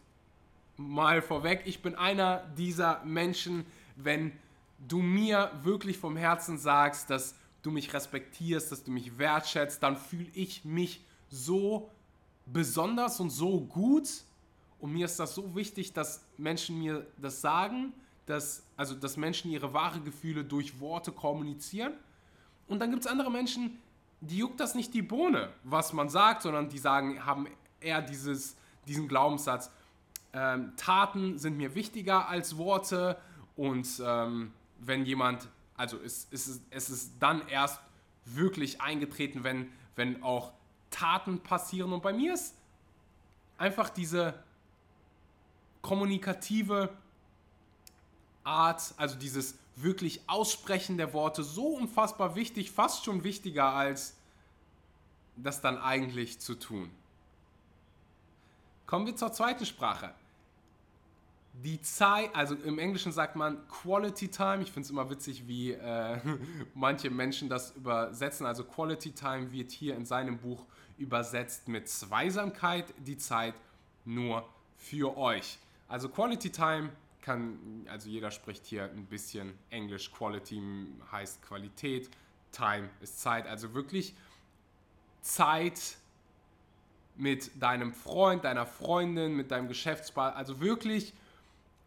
mal 0.76 1.22
vorweg, 1.22 1.62
ich 1.64 1.82
bin 1.82 1.94
einer 1.94 2.44
dieser 2.56 3.02
Menschen, 3.04 3.64
wenn 3.96 4.32
du 4.78 4.98
mir 4.98 5.50
wirklich 5.62 5.98
vom 5.98 6.16
Herzen 6.16 6.58
sagst, 6.58 7.10
dass 7.10 7.34
du 7.62 7.70
mich 7.70 7.94
respektierst, 7.94 8.70
dass 8.70 8.84
du 8.84 8.90
mich 8.90 9.18
wertschätzt, 9.18 9.82
dann 9.82 9.96
fühle 9.96 10.28
ich 10.34 10.64
mich 10.64 11.04
so 11.32 11.90
besonders 12.46 13.18
und 13.18 13.30
so 13.30 13.60
gut. 13.60 14.08
Und 14.78 14.92
mir 14.92 15.06
ist 15.06 15.18
das 15.18 15.34
so 15.34 15.54
wichtig, 15.54 15.92
dass 15.92 16.24
Menschen 16.36 16.78
mir 16.78 17.06
das 17.16 17.40
sagen, 17.40 17.92
dass, 18.26 18.62
also 18.76 18.94
dass 18.94 19.16
Menschen 19.16 19.50
ihre 19.50 19.72
wahren 19.72 20.04
Gefühle 20.04 20.44
durch 20.44 20.78
Worte 20.78 21.10
kommunizieren. 21.10 21.94
Und 22.68 22.80
dann 22.80 22.90
gibt 22.90 23.04
es 23.04 23.10
andere 23.10 23.30
Menschen, 23.30 23.78
die 24.20 24.38
juckt 24.38 24.60
das 24.60 24.74
nicht 24.74 24.94
die 24.94 25.02
Bohne, 25.02 25.52
was 25.64 25.92
man 25.92 26.08
sagt, 26.08 26.42
sondern 26.42 26.68
die 26.68 26.78
sagen, 26.78 27.24
haben 27.24 27.48
eher 27.80 28.02
dieses, 28.02 28.56
diesen 28.86 29.08
Glaubenssatz, 29.08 29.70
ähm, 30.32 30.72
Taten 30.76 31.38
sind 31.38 31.56
mir 31.56 31.74
wichtiger 31.74 32.28
als 32.28 32.56
Worte 32.56 33.18
und 33.56 33.88
ähm, 34.04 34.52
wenn 34.78 35.04
jemand, 35.04 35.48
also 35.76 35.98
es, 35.98 36.28
es, 36.30 36.46
ist, 36.46 36.62
es 36.70 36.88
ist 36.88 37.12
dann 37.18 37.46
erst 37.48 37.80
wirklich 38.24 38.80
eingetreten, 38.80 39.44
wenn, 39.44 39.70
wenn 39.96 40.22
auch 40.22 40.52
Taten 40.92 41.40
passieren. 41.40 41.92
Und 41.92 42.02
bei 42.02 42.12
mir 42.12 42.34
ist 42.34 42.54
einfach 43.58 43.90
diese 43.90 44.34
kommunikative 45.82 46.90
Art, 48.44 48.94
also 48.96 49.16
dieses 49.16 49.56
wirklich 49.74 50.20
Aussprechen 50.28 50.96
der 50.96 51.12
Worte 51.12 51.42
so 51.42 51.66
unfassbar 51.76 52.36
wichtig, 52.36 52.70
fast 52.70 53.04
schon 53.04 53.24
wichtiger 53.24 53.72
als 53.72 54.16
das 55.36 55.60
dann 55.60 55.78
eigentlich 55.78 56.40
zu 56.40 56.54
tun. 56.54 56.90
Kommen 58.86 59.06
wir 59.06 59.16
zur 59.16 59.32
zweiten 59.32 59.64
Sprache. 59.64 60.14
Die 61.54 61.80
Zeit, 61.82 62.34
also 62.34 62.54
im 62.54 62.78
Englischen 62.78 63.12
sagt 63.12 63.36
man 63.36 63.66
Quality 63.68 64.28
Time. 64.28 64.62
Ich 64.62 64.72
finde 64.72 64.86
es 64.86 64.90
immer 64.90 65.10
witzig, 65.10 65.46
wie 65.46 65.72
äh, 65.72 66.18
manche 66.74 67.10
Menschen 67.10 67.48
das 67.48 67.76
übersetzen. 67.76 68.46
Also 68.46 68.64
Quality 68.64 69.12
Time 69.12 69.52
wird 69.52 69.70
hier 69.70 69.94
in 69.94 70.06
seinem 70.06 70.38
Buch 70.38 70.64
übersetzt 70.96 71.68
mit 71.68 71.88
Zweisamkeit, 71.88 72.86
die 72.98 73.18
Zeit 73.18 73.54
nur 74.04 74.48
für 74.76 75.16
euch. 75.16 75.58
Also 75.88 76.08
Quality 76.08 76.50
Time 76.50 76.90
kann, 77.20 77.86
also 77.88 78.08
jeder 78.08 78.30
spricht 78.30 78.64
hier 78.66 78.84
ein 78.84 79.06
bisschen 79.06 79.52
Englisch. 79.70 80.10
Quality 80.10 80.60
heißt 81.12 81.42
Qualität, 81.42 82.10
Time 82.50 82.88
ist 83.00 83.20
Zeit. 83.20 83.46
Also 83.46 83.74
wirklich 83.74 84.14
Zeit 85.20 85.96
mit 87.16 87.62
deinem 87.62 87.92
Freund, 87.92 88.44
deiner 88.44 88.66
Freundin, 88.66 89.36
mit 89.36 89.50
deinem 89.50 89.68
Geschäftspartner. 89.68 90.36
Also 90.36 90.60
wirklich 90.60 91.12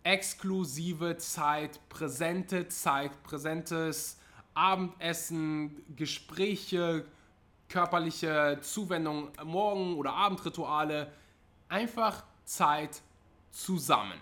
exklusive 0.05 1.17
Zeit, 1.17 1.79
präsente 1.89 2.67
Zeit, 2.67 3.24
präsentes 3.24 4.19
Abendessen, 4.53 5.83
Gespräche, 5.95 7.05
körperliche 7.67 8.59
Zuwendung, 8.62 9.29
Morgen- 9.43 9.95
oder 9.95 10.13
Abendrituale. 10.13 11.12
Einfach 11.67 12.24
Zeit 12.45 13.01
zusammen. 13.50 14.19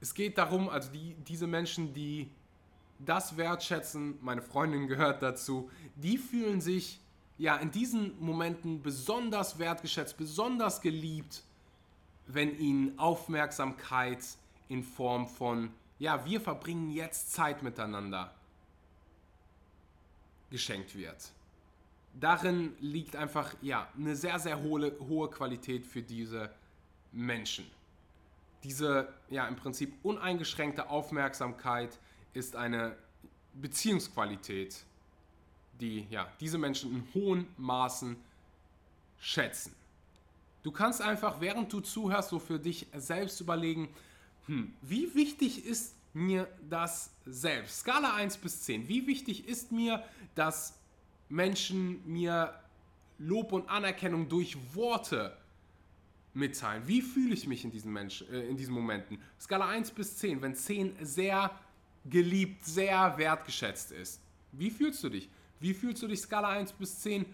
Es 0.00 0.14
geht 0.14 0.38
darum, 0.38 0.68
also 0.68 0.92
die, 0.92 1.14
diese 1.26 1.48
Menschen, 1.48 1.92
die 1.92 2.30
das 3.00 3.36
wertschätzen, 3.36 4.16
meine 4.22 4.42
Freundin 4.42 4.86
gehört 4.86 5.22
dazu, 5.22 5.70
die 5.96 6.18
fühlen 6.18 6.60
sich 6.60 7.00
ja 7.36 7.56
in 7.56 7.72
diesen 7.72 8.16
Momenten 8.20 8.80
besonders 8.80 9.58
wertgeschätzt, 9.58 10.16
besonders 10.16 10.80
geliebt, 10.80 11.42
wenn 12.26 12.58
ihnen 12.58 12.98
Aufmerksamkeit 12.98 14.24
in 14.68 14.82
Form 14.82 15.26
von, 15.26 15.70
ja, 15.98 16.24
wir 16.24 16.40
verbringen 16.40 16.90
jetzt 16.90 17.32
Zeit 17.32 17.62
miteinander 17.62 18.34
geschenkt 20.50 20.96
wird. 20.96 21.32
Darin 22.14 22.74
liegt 22.80 23.16
einfach, 23.16 23.54
ja, 23.60 23.88
eine 23.96 24.14
sehr, 24.14 24.38
sehr 24.38 24.62
hohe, 24.62 24.96
hohe 25.00 25.28
Qualität 25.28 25.84
für 25.84 26.02
diese 26.02 26.50
Menschen. 27.12 27.66
Diese, 28.62 29.12
ja, 29.30 29.46
im 29.48 29.56
Prinzip 29.56 29.94
uneingeschränkte 30.04 30.88
Aufmerksamkeit 30.88 31.98
ist 32.32 32.56
eine 32.56 32.96
Beziehungsqualität, 33.54 34.84
die 35.80 36.06
ja, 36.08 36.28
diese 36.40 36.58
Menschen 36.58 36.94
in 36.94 37.08
hohen 37.14 37.48
Maßen 37.56 38.16
schätzen. 39.18 39.74
Du 40.64 40.72
kannst 40.72 41.02
einfach, 41.02 41.42
während 41.42 41.70
du 41.72 41.80
zuhörst, 41.80 42.30
so 42.30 42.38
für 42.38 42.58
dich 42.58 42.86
selbst 42.96 43.38
überlegen, 43.40 43.90
hm, 44.46 44.72
wie 44.80 45.14
wichtig 45.14 45.66
ist 45.66 45.94
mir 46.14 46.48
das 46.70 47.10
selbst? 47.26 47.80
Skala 47.80 48.14
1 48.14 48.38
bis 48.38 48.62
10. 48.62 48.88
Wie 48.88 49.06
wichtig 49.06 49.46
ist 49.46 49.72
mir, 49.72 50.02
dass 50.34 50.78
Menschen 51.28 52.00
mir 52.10 52.54
Lob 53.18 53.52
und 53.52 53.68
Anerkennung 53.68 54.26
durch 54.26 54.56
Worte 54.74 55.36
mitteilen? 56.32 56.82
Wie 56.86 57.02
fühle 57.02 57.34
ich 57.34 57.46
mich 57.46 57.62
in 57.62 57.70
diesen, 57.70 57.92
Menschen, 57.92 58.26
äh, 58.32 58.46
in 58.46 58.56
diesen 58.56 58.72
Momenten? 58.72 59.18
Skala 59.38 59.68
1 59.68 59.90
bis 59.90 60.16
10. 60.16 60.40
Wenn 60.40 60.54
10 60.54 60.96
sehr 61.02 61.50
geliebt, 62.06 62.64
sehr 62.64 63.18
wertgeschätzt 63.18 63.92
ist. 63.92 64.18
Wie 64.52 64.70
fühlst 64.70 65.04
du 65.04 65.10
dich? 65.10 65.28
Wie 65.60 65.74
fühlst 65.74 66.02
du 66.02 66.08
dich 66.08 66.20
Skala 66.20 66.48
1 66.48 66.72
bis 66.72 67.00
10, 67.00 67.26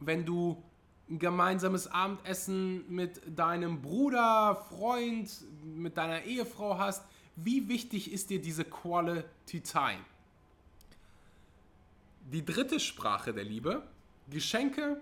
wenn 0.00 0.24
du 0.24 0.60
ein 1.08 1.18
gemeinsames 1.18 1.86
Abendessen 1.86 2.84
mit 2.92 3.20
deinem 3.26 3.82
Bruder, 3.82 4.56
Freund, 4.68 5.30
mit 5.64 5.96
deiner 5.96 6.22
Ehefrau 6.22 6.78
hast, 6.78 7.04
wie 7.36 7.68
wichtig 7.68 8.12
ist 8.12 8.30
dir 8.30 8.40
diese 8.40 8.64
Quality 8.64 9.60
Time? 9.60 10.04
Die 12.32 12.44
dritte 12.44 12.80
Sprache 12.80 13.34
der 13.34 13.44
Liebe, 13.44 13.82
Geschenke, 14.30 15.00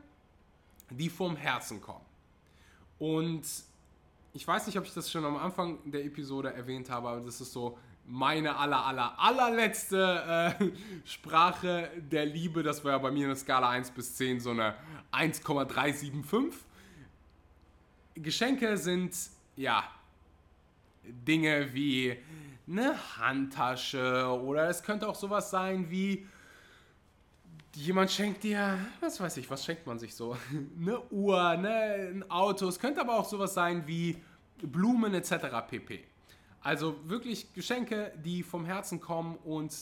die 0.91 1.09
vom 1.09 1.37
Herzen 1.37 1.81
kommen. 1.81 2.05
Und 2.99 3.45
ich 4.33 4.47
weiß 4.47 4.67
nicht, 4.67 4.79
ob 4.79 4.85
ich 4.85 4.95
das 4.95 5.11
schon 5.11 5.25
am 5.25 5.37
Anfang 5.37 5.79
der 5.91 6.05
Episode 6.05 6.53
erwähnt 6.53 6.91
habe, 6.91 7.09
aber 7.09 7.21
das 7.21 7.41
ist 7.41 7.53
so 7.53 7.79
meine 8.07 8.57
aller, 8.57 8.85
aller, 8.85 9.19
allerletzte 9.19 10.57
äh, 10.61 10.65
Sprache 11.05 11.91
der 11.97 12.27
Liebe. 12.27 12.63
Das 12.63 12.85
war 12.85 12.93
ja 12.93 12.99
bei 12.99 13.11
mir 13.11 13.27
eine 13.27 13.37
Skala 13.37 13.71
1 13.71 13.93
bis 13.93 14.15
10 14.17 14.41
so 14.41 14.51
eine 14.51 14.75
1,375. 15.13 16.61
Geschenke 18.15 18.77
sind, 18.77 19.17
ja, 19.57 19.85
Dinge 21.05 21.73
wie 21.73 22.17
eine 22.69 22.95
Handtasche 23.19 24.27
oder 24.27 24.69
es 24.69 24.83
könnte 24.83 25.09
auch 25.09 25.15
sowas 25.15 25.51
sein 25.51 25.91
wie 25.91 26.27
jemand 27.75 28.11
schenkt 28.11 28.43
dir, 28.43 28.79
was 29.01 29.21
weiß 29.21 29.39
ich, 29.39 29.51
was 29.51 29.65
schenkt 29.65 29.87
man 29.87 29.99
sich 29.99 30.15
so? 30.15 30.37
eine 30.79 31.01
Uhr, 31.11 31.57
ne, 31.57 32.11
ein 32.13 32.31
Auto. 32.31 32.69
Es 32.69 32.79
könnte 32.79 33.01
aber 33.01 33.19
auch 33.19 33.29
sowas 33.29 33.55
sein 33.55 33.87
wie 33.87 34.23
Blumen 34.63 35.15
etc. 35.15 35.47
pp. 35.69 36.05
Also 36.63 36.97
wirklich 37.09 37.53
Geschenke, 37.55 38.13
die 38.25 38.43
vom 38.43 38.65
Herzen 38.65 39.01
kommen 39.01 39.37
und 39.45 39.75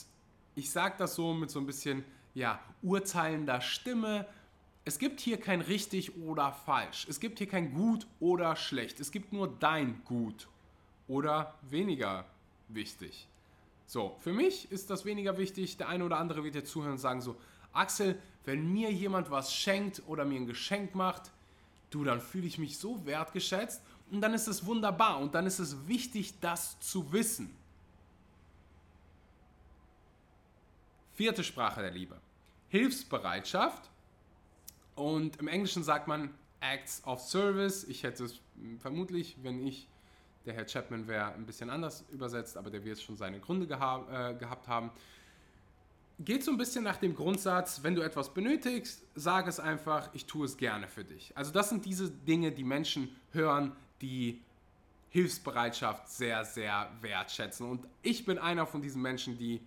ich 0.55 0.71
sage 0.71 0.95
das 0.97 1.15
so 1.15 1.33
mit 1.33 1.49
so 1.51 1.59
ein 1.59 1.65
bisschen 1.65 2.03
ja, 2.33 2.59
urteilender 2.81 3.61
Stimme. 3.61 4.25
Es 4.83 4.97
gibt 4.97 5.19
hier 5.19 5.39
kein 5.39 5.61
richtig 5.61 6.17
oder 6.17 6.51
falsch. 6.51 7.05
Es 7.07 7.19
gibt 7.19 7.37
hier 7.37 7.47
kein 7.47 7.73
gut 7.73 8.07
oder 8.19 8.55
schlecht. 8.55 8.99
Es 8.99 9.11
gibt 9.11 9.31
nur 9.31 9.47
dein 9.47 10.03
gut 10.05 10.47
oder 11.07 11.55
weniger 11.61 12.25
wichtig. 12.67 13.27
So, 13.85 14.15
für 14.19 14.33
mich 14.33 14.71
ist 14.71 14.89
das 14.89 15.05
weniger 15.05 15.37
wichtig. 15.37 15.77
Der 15.77 15.89
eine 15.89 16.05
oder 16.05 16.17
andere 16.17 16.43
wird 16.43 16.55
jetzt 16.55 16.71
zuhören 16.71 16.93
und 16.93 16.97
sagen 16.97 17.21
so, 17.21 17.35
Axel, 17.73 18.19
wenn 18.45 18.71
mir 18.73 18.91
jemand 18.91 19.29
was 19.29 19.53
schenkt 19.53 20.01
oder 20.07 20.25
mir 20.25 20.39
ein 20.39 20.47
Geschenk 20.47 20.95
macht, 20.95 21.31
du, 21.91 22.03
dann 22.03 22.21
fühle 22.21 22.47
ich 22.47 22.57
mich 22.57 22.77
so 22.77 23.05
wertgeschätzt 23.05 23.81
und 24.11 24.21
dann 24.21 24.33
ist 24.33 24.47
es 24.47 24.65
wunderbar 24.65 25.19
und 25.19 25.33
dann 25.33 25.45
ist 25.45 25.59
es 25.59 25.87
wichtig, 25.87 26.39
das 26.41 26.79
zu 26.79 27.11
wissen. 27.13 27.55
Vierte 31.13 31.43
Sprache 31.43 31.81
der 31.81 31.91
Liebe. 31.91 32.19
Hilfsbereitschaft. 32.69 33.89
Und 34.95 35.37
im 35.37 35.47
Englischen 35.47 35.83
sagt 35.83 36.07
man 36.07 36.33
Acts 36.59 37.01
of 37.05 37.21
Service. 37.21 37.85
Ich 37.85 38.03
hätte 38.03 38.25
es 38.25 38.39
vermutlich, 38.79 39.37
wenn 39.41 39.65
ich 39.65 39.87
der 40.45 40.53
Herr 40.55 40.65
Chapman 40.65 41.07
wäre, 41.07 41.33
ein 41.33 41.45
bisschen 41.45 41.69
anders 41.69 42.03
übersetzt, 42.11 42.57
aber 42.57 42.69
der 42.69 42.83
wird 42.83 42.99
schon 42.99 43.15
seine 43.15 43.39
Gründe 43.39 43.67
geha 43.67 44.31
äh, 44.31 44.33
gehabt 44.35 44.67
haben. 44.67 44.91
Geht 46.19 46.43
so 46.43 46.51
ein 46.51 46.57
bisschen 46.57 46.83
nach 46.83 46.97
dem 46.97 47.15
Grundsatz, 47.15 47.83
wenn 47.83 47.95
du 47.95 48.01
etwas 48.01 48.33
benötigst, 48.33 49.03
sag 49.15 49.47
es 49.47 49.59
einfach, 49.59 50.09
ich 50.13 50.25
tue 50.25 50.45
es 50.45 50.57
gerne 50.57 50.87
für 50.87 51.03
dich. 51.03 51.31
Also 51.35 51.51
das 51.51 51.69
sind 51.69 51.85
diese 51.85 52.09
Dinge, 52.09 52.51
die 52.51 52.63
Menschen 52.63 53.15
hören, 53.31 53.75
die 54.01 54.41
Hilfsbereitschaft 55.09 56.09
sehr, 56.09 56.45
sehr 56.45 56.89
wertschätzen. 57.01 57.69
Und 57.69 57.87
ich 58.01 58.25
bin 58.25 58.37
einer 58.37 58.65
von 58.65 58.81
diesen 58.81 59.01
Menschen, 59.01 59.37
die 59.37 59.61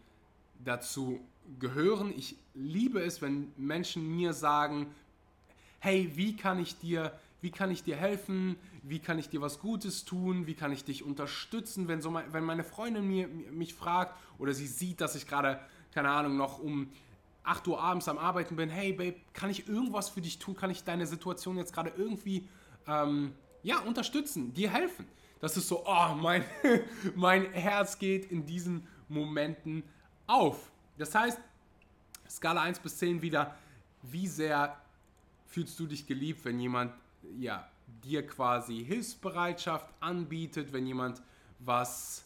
dazu 0.64 1.20
gehören. 1.58 2.12
Ich 2.16 2.36
liebe 2.54 3.00
es, 3.00 3.20
wenn 3.20 3.52
Menschen 3.56 4.16
mir 4.16 4.32
sagen, 4.32 4.86
hey, 5.80 6.10
wie 6.14 6.34
kann 6.34 6.58
ich 6.58 6.78
dir, 6.78 7.12
wie 7.42 7.50
kann 7.50 7.70
ich 7.70 7.84
dir 7.84 7.96
helfen? 7.96 8.56
Wie 8.82 9.00
kann 9.00 9.18
ich 9.18 9.28
dir 9.28 9.42
was 9.42 9.60
Gutes 9.60 10.06
tun? 10.06 10.46
Wie 10.46 10.54
kann 10.54 10.72
ich 10.72 10.84
dich 10.84 11.02
unterstützen? 11.04 11.88
Wenn, 11.88 12.00
so 12.00 12.10
mein, 12.10 12.32
wenn 12.32 12.44
meine 12.44 12.64
Freundin 12.64 13.06
mir, 13.06 13.28
mich 13.28 13.74
fragt 13.74 14.14
oder 14.38 14.54
sie 14.54 14.66
sieht, 14.66 15.02
dass 15.02 15.14
ich 15.14 15.26
gerade, 15.26 15.60
keine 15.92 16.08
Ahnung, 16.08 16.38
noch 16.38 16.58
um 16.58 16.90
8 17.42 17.68
Uhr 17.68 17.80
abends 17.80 18.08
am 18.08 18.16
Arbeiten 18.16 18.56
bin, 18.56 18.70
hey 18.70 18.94
Babe, 18.94 19.16
kann 19.34 19.50
ich 19.50 19.68
irgendwas 19.68 20.08
für 20.08 20.22
dich 20.22 20.38
tun? 20.38 20.56
Kann 20.56 20.70
ich 20.70 20.84
deine 20.84 21.06
Situation 21.06 21.58
jetzt 21.58 21.74
gerade 21.74 21.92
irgendwie 21.94 22.48
ähm, 22.86 23.34
ja, 23.64 23.80
unterstützen, 23.80 24.54
dir 24.54 24.70
helfen. 24.70 25.06
Das 25.40 25.56
ist 25.56 25.66
so, 25.66 25.84
oh, 25.84 26.14
mein, 26.14 26.44
mein 27.16 27.52
Herz 27.52 27.98
geht 27.98 28.30
in 28.30 28.46
diesen 28.46 28.86
Momenten 29.08 29.82
auf. 30.26 30.70
Das 30.96 31.14
heißt, 31.14 31.40
Skala 32.30 32.62
1 32.62 32.78
bis 32.78 32.98
10 32.98 33.20
wieder, 33.20 33.56
wie 34.02 34.28
sehr 34.28 34.80
fühlst 35.46 35.78
du 35.80 35.86
dich 35.86 36.06
geliebt, 36.06 36.44
wenn 36.44 36.60
jemand 36.60 36.92
ja, 37.38 37.68
dir 38.02 38.26
quasi 38.26 38.84
Hilfsbereitschaft 38.84 39.86
anbietet, 40.00 40.72
wenn 40.72 40.86
jemand 40.86 41.22
was 41.58 42.24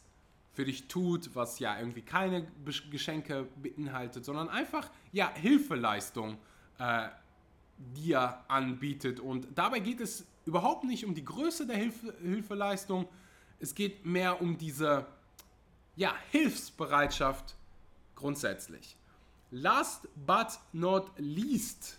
für 0.52 0.64
dich 0.64 0.88
tut, 0.88 1.34
was 1.34 1.58
ja 1.60 1.78
irgendwie 1.78 2.02
keine 2.02 2.46
Geschenke 2.90 3.46
beinhaltet, 3.62 4.24
sondern 4.24 4.48
einfach 4.48 4.90
ja 5.12 5.32
Hilfeleistung 5.32 6.38
äh, 6.78 7.08
dir 7.76 8.44
anbietet. 8.48 9.20
Und 9.20 9.46
dabei 9.54 9.78
geht 9.78 10.00
es 10.00 10.26
überhaupt 10.48 10.84
nicht 10.84 11.04
um 11.04 11.14
die 11.14 11.24
Größe 11.24 11.66
der 11.66 11.76
Hilfe, 11.76 12.14
Hilfeleistung. 12.22 13.06
Es 13.60 13.74
geht 13.74 14.06
mehr 14.06 14.40
um 14.40 14.56
diese, 14.56 15.04
ja, 15.94 16.14
Hilfsbereitschaft 16.30 17.54
grundsätzlich. 18.14 18.96
Last 19.50 20.08
but 20.14 20.58
not 20.72 21.12
least. 21.18 21.98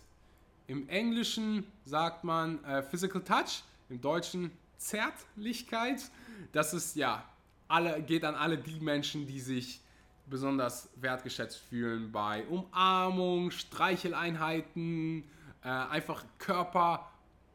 Im 0.65 0.89
Englischen 0.89 1.65
sagt 1.85 2.23
man 2.23 2.63
äh, 2.63 2.81
Physical 2.81 3.23
Touch, 3.23 3.63
im 3.89 4.01
Deutschen 4.01 4.51
Zärtlichkeit. 4.77 6.09
Das 6.51 6.73
ist 6.73 6.95
ja, 6.95 7.23
alle, 7.67 8.01
geht 8.01 8.23
an 8.23 8.33
alle 8.33 8.57
die 8.57 8.79
Menschen, 8.79 9.27
die 9.27 9.39
sich 9.39 9.81
besonders 10.27 10.89
wertgeschätzt 10.95 11.57
fühlen 11.57 12.11
bei 12.11 12.45
Umarmung, 12.47 13.51
Streicheleinheiten, 13.51 15.23
äh, 15.63 15.69
einfach 15.69 16.23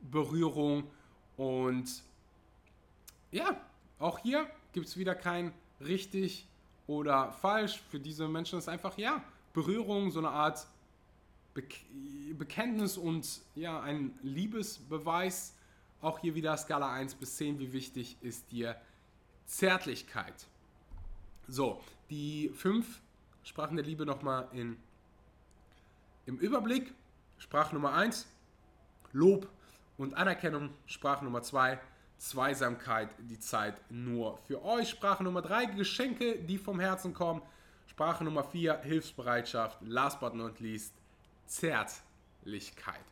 Körperberührung 0.05 0.85
und 1.37 2.03
ja, 3.31 3.61
auch 3.99 4.19
hier 4.19 4.49
gibt 4.73 4.87
es 4.87 4.97
wieder 4.97 5.14
kein 5.14 5.53
richtig 5.81 6.47
oder 6.87 7.33
falsch. 7.33 7.83
Für 7.90 7.99
diese 7.99 8.29
Menschen 8.29 8.59
ist 8.59 8.69
einfach 8.69 8.97
ja 8.99 9.23
Berührung, 9.53 10.11
so 10.11 10.21
eine 10.21 10.31
Art 10.31 10.67
Bekenntnis 11.55 12.97
und 12.97 13.43
ja, 13.55 13.81
ein 13.81 14.19
Liebesbeweis. 14.23 15.55
Auch 16.01 16.19
hier 16.19 16.35
wieder 16.35 16.57
Skala 16.57 16.93
1 16.93 17.14
bis 17.14 17.37
10, 17.37 17.59
wie 17.59 17.73
wichtig 17.73 18.17
ist 18.21 18.51
dir 18.51 18.77
Zärtlichkeit. 19.47 20.47
So, 21.49 21.81
die 22.11 22.51
fünf 22.55 23.01
Sprachen 23.43 23.77
der 23.77 23.87
Liebe 23.87 24.05
nochmal 24.05 24.49
im 24.53 26.38
Überblick. 26.38 26.93
Sprache 27.38 27.75
Nummer 27.75 27.93
1, 27.93 28.27
Lob 29.12 29.49
und 29.97 30.15
Anerkennung. 30.15 30.71
Sprache 30.87 31.25
Nummer 31.25 31.43
2, 31.43 31.79
Zweisamkeit, 32.19 33.11
die 33.19 33.39
Zeit 33.39 33.75
nur 33.91 34.39
für 34.39 34.65
euch. 34.65 34.91
Sprache 34.91 35.25
Nummer 35.25 35.43
3, 35.43 35.67
Geschenke, 35.67 36.39
die 36.39 36.59
vom 36.59 36.81
Herzen 36.81 37.15
kommen. 37.15 37.43
Sprache 37.87 38.25
Nummer 38.25 38.45
4, 38.45 38.81
Hilfsbereitschaft. 38.81 39.79
Last 39.83 40.21
but 40.21 40.35
not 40.35 40.61
least, 40.61 40.95
Zärtlichkeit. 41.47 43.05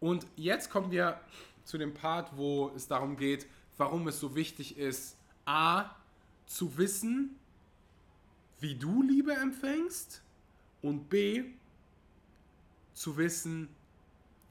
Und 0.00 0.26
jetzt 0.36 0.70
kommen 0.70 0.90
wir 0.90 1.20
zu 1.64 1.78
dem 1.78 1.94
Part, 1.94 2.36
wo 2.36 2.70
es 2.76 2.86
darum 2.86 3.16
geht, 3.16 3.46
warum 3.76 4.08
es 4.08 4.20
so 4.20 4.34
wichtig 4.34 4.78
ist, 4.78 5.16
a, 5.44 5.90
zu 6.46 6.78
wissen, 6.78 7.38
wie 8.60 8.74
du 8.74 9.02
Liebe 9.02 9.32
empfängst 9.32 10.22
und 10.82 11.08
b, 11.08 11.44
zu 12.94 13.16
wissen, 13.16 13.68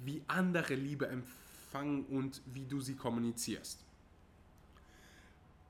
wie 0.05 0.23
andere 0.27 0.75
Liebe 0.75 1.07
empfangen 1.07 2.05
und 2.05 2.41
wie 2.45 2.65
du 2.65 2.81
sie 2.81 2.95
kommunizierst. 2.95 3.79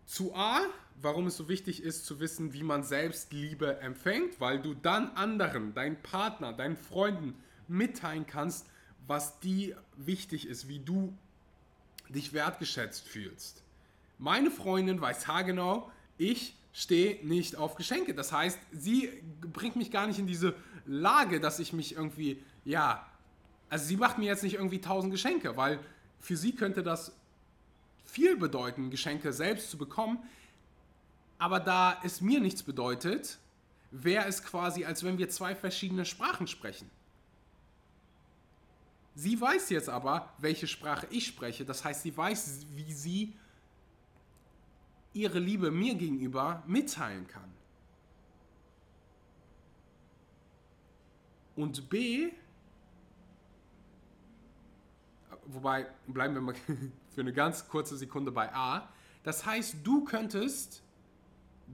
Zu 0.05 0.35
A, 0.35 0.61
warum 1.01 1.27
es 1.27 1.37
so 1.37 1.49
wichtig 1.49 1.81
ist 1.81 2.05
zu 2.05 2.19
wissen, 2.19 2.53
wie 2.53 2.63
man 2.63 2.83
selbst 2.83 3.33
Liebe 3.33 3.79
empfängt, 3.79 4.39
weil 4.39 4.61
du 4.61 4.75
dann 4.75 5.09
anderen, 5.11 5.73
deinen 5.73 6.01
Partner, 6.01 6.53
deinen 6.53 6.77
Freunden 6.77 7.35
mitteilen 7.67 8.27
kannst, 8.27 8.67
was 9.07 9.39
die 9.39 9.75
wichtig 9.97 10.47
ist, 10.47 10.67
wie 10.67 10.79
du 10.79 11.15
dich 12.09 12.33
wertgeschätzt 12.33 13.07
fühlst. 13.07 13.63
Meine 14.19 14.51
Freundin 14.51 15.01
weiß 15.01 15.27
haargenau, 15.27 15.91
ich 16.17 16.55
stehe 16.71 17.25
nicht 17.25 17.55
auf 17.55 17.75
Geschenke. 17.75 18.13
Das 18.13 18.31
heißt, 18.31 18.59
sie 18.71 19.09
bringt 19.41 19.75
mich 19.75 19.91
gar 19.91 20.07
nicht 20.07 20.19
in 20.19 20.27
diese 20.27 20.55
Lage, 20.85 21.39
dass 21.39 21.59
ich 21.59 21.73
mich 21.73 21.95
irgendwie, 21.95 22.43
ja, 22.63 23.05
also 23.69 23.85
sie 23.85 23.97
macht 23.97 24.17
mir 24.17 24.25
jetzt 24.25 24.43
nicht 24.43 24.55
irgendwie 24.55 24.81
tausend 24.81 25.11
Geschenke, 25.11 25.57
weil 25.57 25.79
für 26.19 26.37
sie 26.37 26.53
könnte 26.55 26.83
das 26.83 27.11
viel 28.05 28.37
bedeuten, 28.37 28.89
Geschenke 28.89 29.33
selbst 29.33 29.69
zu 29.69 29.77
bekommen. 29.77 30.19
Aber 31.37 31.59
da 31.59 31.99
es 32.03 32.21
mir 32.21 32.39
nichts 32.39 32.63
bedeutet, 32.63 33.37
wäre 33.91 34.25
es 34.27 34.43
quasi, 34.43 34.85
als 34.85 35.03
wenn 35.03 35.17
wir 35.17 35.29
zwei 35.29 35.55
verschiedene 35.55 36.05
Sprachen 36.05 36.47
sprechen. 36.47 36.89
Sie 39.15 39.39
weiß 39.39 39.69
jetzt 39.69 39.89
aber, 39.89 40.33
welche 40.37 40.67
Sprache 40.67 41.07
ich 41.09 41.25
spreche. 41.25 41.65
Das 41.65 41.83
heißt, 41.85 42.03
sie 42.03 42.15
weiß, 42.15 42.65
wie 42.75 42.91
sie 42.91 43.33
ihre 45.13 45.39
Liebe 45.39 45.71
mir 45.71 45.95
gegenüber 45.95 46.63
mitteilen 46.67 47.25
kann. 47.27 47.49
Und 51.55 51.89
B, 51.89 52.31
wobei 55.47 55.87
bleiben 56.07 56.33
wir 56.33 56.41
mal 56.41 56.55
für 57.15 57.21
eine 57.21 57.33
ganz 57.33 57.67
kurze 57.67 57.97
Sekunde 57.97 58.31
bei 58.31 58.53
A. 58.53 58.89
Das 59.23 59.45
heißt, 59.45 59.77
du 59.83 60.03
könntest 60.03 60.83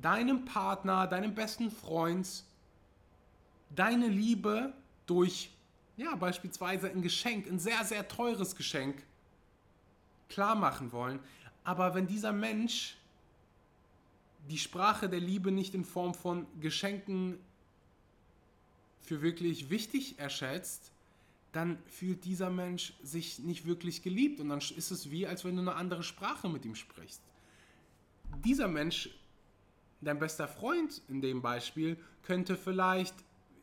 deinem 0.01 0.45
Partner, 0.45 1.07
deinem 1.07 1.35
besten 1.35 1.69
Freund 1.69 2.43
deine 3.75 4.07
Liebe 4.07 4.73
durch, 5.05 5.51
ja, 5.97 6.15
beispielsweise 6.15 6.89
ein 6.89 7.01
Geschenk, 7.01 7.47
ein 7.47 7.59
sehr, 7.59 7.83
sehr 7.83 8.07
teures 8.07 8.55
Geschenk, 8.55 9.03
klar 10.29 10.55
machen 10.55 10.91
wollen. 10.91 11.19
Aber 11.63 11.93
wenn 11.93 12.07
dieser 12.07 12.31
Mensch 12.31 12.97
die 14.49 14.57
Sprache 14.57 15.07
der 15.09 15.19
Liebe 15.19 15.51
nicht 15.51 15.75
in 15.75 15.85
Form 15.85 16.13
von 16.13 16.47
Geschenken 16.59 17.37
für 19.01 19.21
wirklich 19.21 19.69
wichtig 19.69 20.17
erschätzt, 20.19 20.90
dann 21.51 21.77
fühlt 21.85 22.23
dieser 22.23 22.49
Mensch 22.49 22.93
sich 23.03 23.39
nicht 23.39 23.65
wirklich 23.65 24.01
geliebt 24.01 24.39
und 24.39 24.49
dann 24.49 24.59
ist 24.59 24.91
es 24.91 25.11
wie, 25.11 25.27
als 25.27 25.43
wenn 25.43 25.55
du 25.55 25.61
eine 25.61 25.75
andere 25.75 26.03
Sprache 26.03 26.47
mit 26.47 26.65
ihm 26.65 26.75
sprichst. 26.75 27.21
Dieser 28.45 28.67
Mensch, 28.67 29.09
dein 29.99 30.19
bester 30.19 30.47
Freund 30.47 31.01
in 31.09 31.21
dem 31.21 31.41
Beispiel, 31.41 31.97
könnte 32.23 32.55
vielleicht 32.55 33.15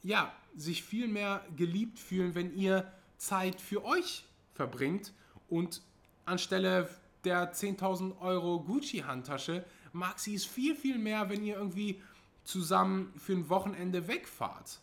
ja, 0.03 0.33
sich 0.55 0.83
viel 0.83 1.09
mehr 1.09 1.45
geliebt 1.57 1.99
fühlen, 1.99 2.35
wenn 2.35 2.55
ihr 2.55 2.91
Zeit 3.17 3.61
für 3.61 3.85
euch 3.85 4.25
verbringt 4.55 5.13
und 5.49 5.83
anstelle 6.25 6.89
der 7.25 7.53
10.000 7.53 8.21
Euro 8.21 8.61
Gucci-Handtasche 8.61 9.65
mag 9.93 10.19
sie 10.19 10.35
es 10.35 10.45
viel, 10.45 10.75
viel 10.75 10.99
mehr, 10.99 11.29
wenn 11.31 11.45
ihr 11.45 11.57
irgendwie 11.57 12.01
zusammen 12.45 13.13
für 13.17 13.33
ein 13.33 13.49
Wochenende 13.49 14.07
wegfahrt. 14.09 14.81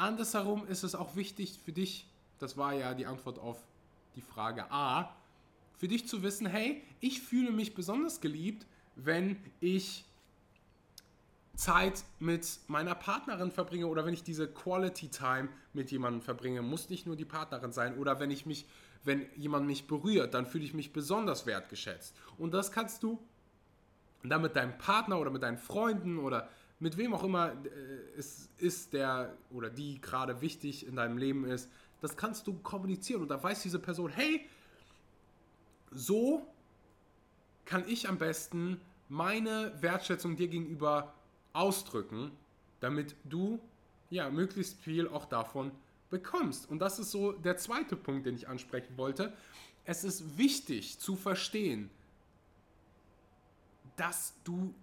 Andersherum 0.00 0.66
ist 0.66 0.82
es 0.82 0.94
auch 0.94 1.14
wichtig 1.14 1.58
für 1.62 1.72
dich, 1.72 2.06
das 2.38 2.56
war 2.56 2.72
ja 2.72 2.94
die 2.94 3.04
Antwort 3.04 3.38
auf 3.38 3.58
die 4.16 4.22
Frage 4.22 4.70
A, 4.70 5.14
für 5.76 5.88
dich 5.88 6.08
zu 6.08 6.22
wissen, 6.22 6.46
hey, 6.46 6.82
ich 7.00 7.20
fühle 7.20 7.50
mich 7.52 7.74
besonders 7.74 8.20
geliebt, 8.20 8.66
wenn 8.96 9.36
ich 9.60 10.04
Zeit 11.54 12.02
mit 12.18 12.60
meiner 12.68 12.94
Partnerin 12.94 13.50
verbringe 13.50 13.86
oder 13.86 14.06
wenn 14.06 14.14
ich 14.14 14.22
diese 14.22 14.48
Quality 14.48 15.08
Time 15.08 15.50
mit 15.74 15.90
jemandem 15.90 16.22
verbringe, 16.22 16.62
muss 16.62 16.88
nicht 16.88 17.06
nur 17.06 17.16
die 17.16 17.26
Partnerin 17.26 17.72
sein 17.72 17.98
oder 17.98 18.18
wenn 18.20 18.30
ich 18.30 18.46
mich, 18.46 18.66
wenn 19.04 19.26
jemand 19.36 19.66
mich 19.66 19.86
berührt, 19.86 20.32
dann 20.32 20.46
fühle 20.46 20.64
ich 20.64 20.72
mich 20.72 20.94
besonders 20.94 21.44
wertgeschätzt. 21.44 22.16
Und 22.38 22.54
das 22.54 22.72
kannst 22.72 23.02
du 23.02 23.18
dann 24.22 24.40
mit 24.40 24.56
deinem 24.56 24.76
Partner 24.78 25.18
oder 25.18 25.30
mit 25.30 25.42
deinen 25.42 25.58
Freunden 25.58 26.18
oder 26.18 26.48
mit 26.80 26.96
wem 26.96 27.14
auch 27.14 27.22
immer 27.22 27.52
äh, 27.52 28.18
es 28.18 28.48
ist, 28.58 28.92
der 28.94 29.36
oder 29.50 29.70
die 29.70 30.00
gerade 30.00 30.40
wichtig 30.40 30.86
in 30.86 30.96
deinem 30.96 31.18
Leben 31.18 31.44
ist, 31.44 31.70
das 32.00 32.16
kannst 32.16 32.46
du 32.46 32.54
kommunizieren 32.54 33.22
und 33.22 33.28
da 33.28 33.40
weiß 33.40 33.62
diese 33.62 33.78
Person, 33.78 34.10
hey, 34.10 34.46
so 35.92 36.46
kann 37.66 37.84
ich 37.86 38.08
am 38.08 38.18
besten 38.18 38.80
meine 39.08 39.72
Wertschätzung 39.80 40.36
dir 40.36 40.48
gegenüber 40.48 41.12
ausdrücken, 41.52 42.32
damit 42.80 43.14
du 43.24 43.60
ja 44.08 44.30
möglichst 44.30 44.80
viel 44.80 45.06
auch 45.08 45.26
davon 45.26 45.72
bekommst. 46.08 46.68
Und 46.70 46.78
das 46.78 46.98
ist 46.98 47.10
so 47.10 47.32
der 47.32 47.56
zweite 47.56 47.96
Punkt, 47.96 48.26
den 48.26 48.34
ich 48.34 48.48
ansprechen 48.48 48.96
wollte. 48.96 49.32
Es 49.84 50.04
ist 50.04 50.38
wichtig 50.38 50.98
zu 50.98 51.16
verstehen, 51.16 51.90
dass 53.96 54.34
du, 54.44 54.74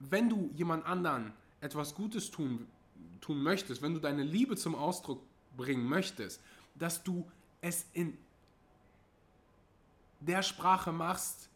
wenn 0.00 0.28
du 0.28 0.50
jemand 0.54 0.84
anderen 0.86 1.32
etwas 1.64 1.94
Gutes 1.94 2.30
tun, 2.30 2.68
tun 3.20 3.42
möchtest, 3.42 3.80
wenn 3.80 3.94
du 3.94 4.00
deine 4.00 4.22
Liebe 4.22 4.54
zum 4.56 4.74
Ausdruck 4.74 5.22
bringen 5.56 5.88
möchtest, 5.88 6.40
dass 6.74 7.02
du 7.02 7.26
es 7.62 7.86
in 7.94 8.16
der 10.20 10.42
Sprache 10.42 10.92
machst, 10.92 11.48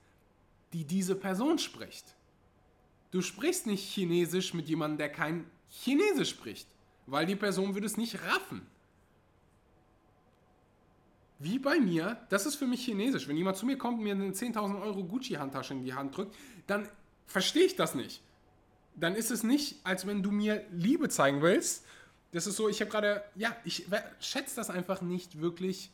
die 0.72 0.84
diese 0.84 1.14
Person 1.14 1.58
spricht. 1.58 2.16
Du 3.10 3.20
sprichst 3.22 3.66
nicht 3.66 3.84
Chinesisch 3.84 4.54
mit 4.54 4.68
jemandem, 4.68 4.98
der 4.98 5.10
kein 5.10 5.50
Chinesisch 5.68 6.30
spricht, 6.30 6.66
weil 7.06 7.26
die 7.26 7.36
Person 7.36 7.74
würde 7.74 7.86
es 7.86 7.96
nicht 7.96 8.22
raffen. 8.22 8.66
Wie 11.38 11.58
bei 11.58 11.78
mir, 11.78 12.26
das 12.30 12.46
ist 12.46 12.56
für 12.56 12.66
mich 12.66 12.84
Chinesisch. 12.84 13.28
Wenn 13.28 13.36
jemand 13.36 13.56
zu 13.56 13.66
mir 13.66 13.78
kommt 13.78 13.98
und 13.98 14.04
mir 14.04 14.14
eine 14.14 14.30
10.000 14.30 14.80
Euro 14.82 15.04
Gucci-Handtasche 15.04 15.74
in 15.74 15.84
die 15.84 15.94
Hand 15.94 16.16
drückt, 16.16 16.34
dann 16.66 16.88
verstehe 17.26 17.64
ich 17.64 17.76
das 17.76 17.94
nicht 17.94 18.22
dann 19.00 19.14
ist 19.14 19.30
es 19.30 19.42
nicht, 19.42 19.80
als 19.84 20.06
wenn 20.06 20.22
du 20.22 20.30
mir 20.30 20.64
Liebe 20.70 21.08
zeigen 21.08 21.42
willst. 21.42 21.84
Das 22.32 22.46
ist 22.46 22.56
so, 22.56 22.68
ich 22.68 22.80
habe 22.80 22.90
gerade, 22.90 23.22
ja, 23.36 23.56
ich 23.64 23.86
schätze 24.20 24.56
das 24.56 24.70
einfach 24.70 25.00
nicht 25.00 25.40
wirklich 25.40 25.90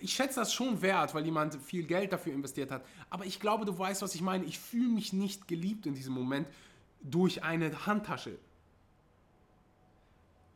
ich 0.00 0.12
schätze 0.14 0.40
das 0.40 0.52
schon 0.52 0.82
wert, 0.82 1.14
weil 1.14 1.24
jemand 1.24 1.54
viel 1.56 1.84
Geld 1.84 2.12
dafür 2.12 2.32
investiert 2.32 2.70
hat. 2.70 2.84
Aber 3.10 3.24
ich 3.24 3.40
glaube, 3.40 3.64
du 3.64 3.78
weißt, 3.78 4.02
was 4.02 4.14
ich 4.14 4.20
meine. 4.20 4.44
Ich 4.44 4.58
fühle 4.58 4.88
mich 4.88 5.12
nicht 5.12 5.48
geliebt 5.48 5.86
in 5.86 5.94
diesem 5.94 6.14
Moment 6.14 6.48
durch 7.02 7.42
eine 7.42 7.86
Handtasche. 7.86 8.38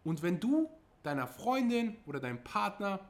Und 0.05 0.23
wenn 0.23 0.40
du 0.40 0.68
deiner 1.03 1.27
Freundin 1.27 1.97
oder 2.07 2.21
deinem 2.21 2.42
Partner 2.42 3.01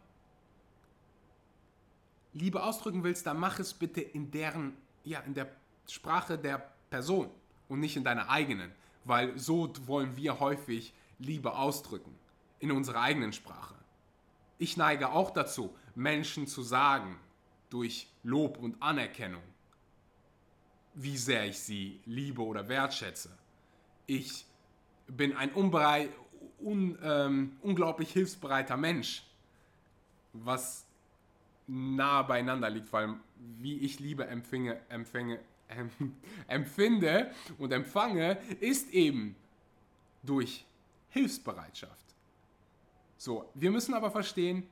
Liebe 2.34 2.62
ausdrücken 2.62 3.04
willst, 3.04 3.26
dann 3.26 3.38
mach 3.38 3.58
es 3.58 3.74
bitte 3.74 4.00
in 4.00 4.30
deren, 4.30 4.76
ja, 5.04 5.20
in 5.20 5.34
der 5.34 5.48
Sprache 5.86 6.38
der 6.38 6.72
Person 6.88 7.30
und 7.72 7.80
nicht 7.80 7.96
in 7.96 8.04
deiner 8.04 8.28
eigenen. 8.28 8.70
Weil 9.04 9.36
so 9.38 9.72
wollen 9.86 10.14
wir 10.16 10.40
häufig 10.40 10.92
Liebe 11.18 11.54
ausdrücken. 11.54 12.14
In 12.60 12.70
unserer 12.70 13.00
eigenen 13.00 13.32
Sprache. 13.32 13.74
Ich 14.58 14.76
neige 14.76 15.10
auch 15.10 15.30
dazu, 15.30 15.74
Menschen 15.94 16.46
zu 16.46 16.62
sagen, 16.62 17.18
durch 17.70 18.06
Lob 18.22 18.58
und 18.58 18.80
Anerkennung, 18.80 19.42
wie 20.94 21.16
sehr 21.16 21.46
ich 21.46 21.58
sie 21.58 22.00
liebe 22.04 22.42
oder 22.42 22.68
wertschätze. 22.68 23.30
Ich 24.06 24.44
bin 25.08 25.34
ein 25.34 25.50
unbereit, 25.52 26.10
un, 26.60 26.98
ähm, 27.02 27.56
unglaublich 27.62 28.12
hilfsbereiter 28.12 28.76
Mensch, 28.76 29.24
was 30.34 30.86
nah 31.66 32.22
beieinander 32.22 32.68
liegt, 32.68 32.92
weil 32.92 33.14
wie 33.58 33.78
ich 33.78 33.98
Liebe 33.98 34.26
empfinge, 34.26 34.78
empfänge, 34.90 35.40
empfinde 36.46 37.30
und 37.58 37.72
empfange, 37.72 38.38
ist 38.60 38.90
eben 38.90 39.36
durch 40.22 40.64
Hilfsbereitschaft. 41.10 42.04
So, 43.16 43.50
wir 43.54 43.70
müssen 43.70 43.94
aber 43.94 44.10
verstehen, 44.10 44.66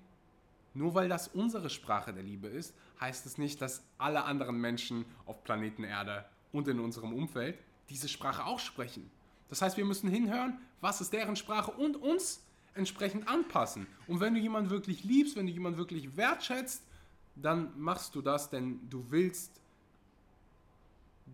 nur 0.74 0.94
weil 0.94 1.08
das 1.08 1.28
unsere 1.28 1.70
Sprache 1.70 2.12
der 2.12 2.22
Liebe 2.22 2.48
ist, 2.48 2.74
heißt 3.00 3.26
es 3.26 3.38
nicht, 3.38 3.60
dass 3.60 3.82
alle 3.98 4.24
anderen 4.24 4.60
Menschen 4.60 5.04
auf 5.26 5.42
Planeten 5.44 5.84
Erde 5.84 6.24
und 6.52 6.68
in 6.68 6.80
unserem 6.80 7.12
Umfeld 7.12 7.58
diese 7.88 8.08
Sprache 8.08 8.44
auch 8.44 8.58
sprechen. 8.58 9.10
Das 9.48 9.62
heißt, 9.62 9.76
wir 9.76 9.84
müssen 9.84 10.08
hinhören, 10.08 10.58
was 10.80 11.00
ist 11.00 11.12
deren 11.12 11.36
Sprache 11.36 11.72
und 11.72 11.96
uns 11.96 12.42
entsprechend 12.74 13.28
anpassen. 13.28 13.86
Und 14.06 14.20
wenn 14.20 14.34
du 14.34 14.40
jemanden 14.40 14.70
wirklich 14.70 15.02
liebst, 15.04 15.36
wenn 15.36 15.46
du 15.46 15.52
jemanden 15.52 15.78
wirklich 15.78 16.16
wertschätzt, 16.16 16.84
dann 17.34 17.72
machst 17.78 18.14
du 18.14 18.22
das, 18.22 18.50
denn 18.50 18.88
du 18.88 19.10
willst, 19.10 19.60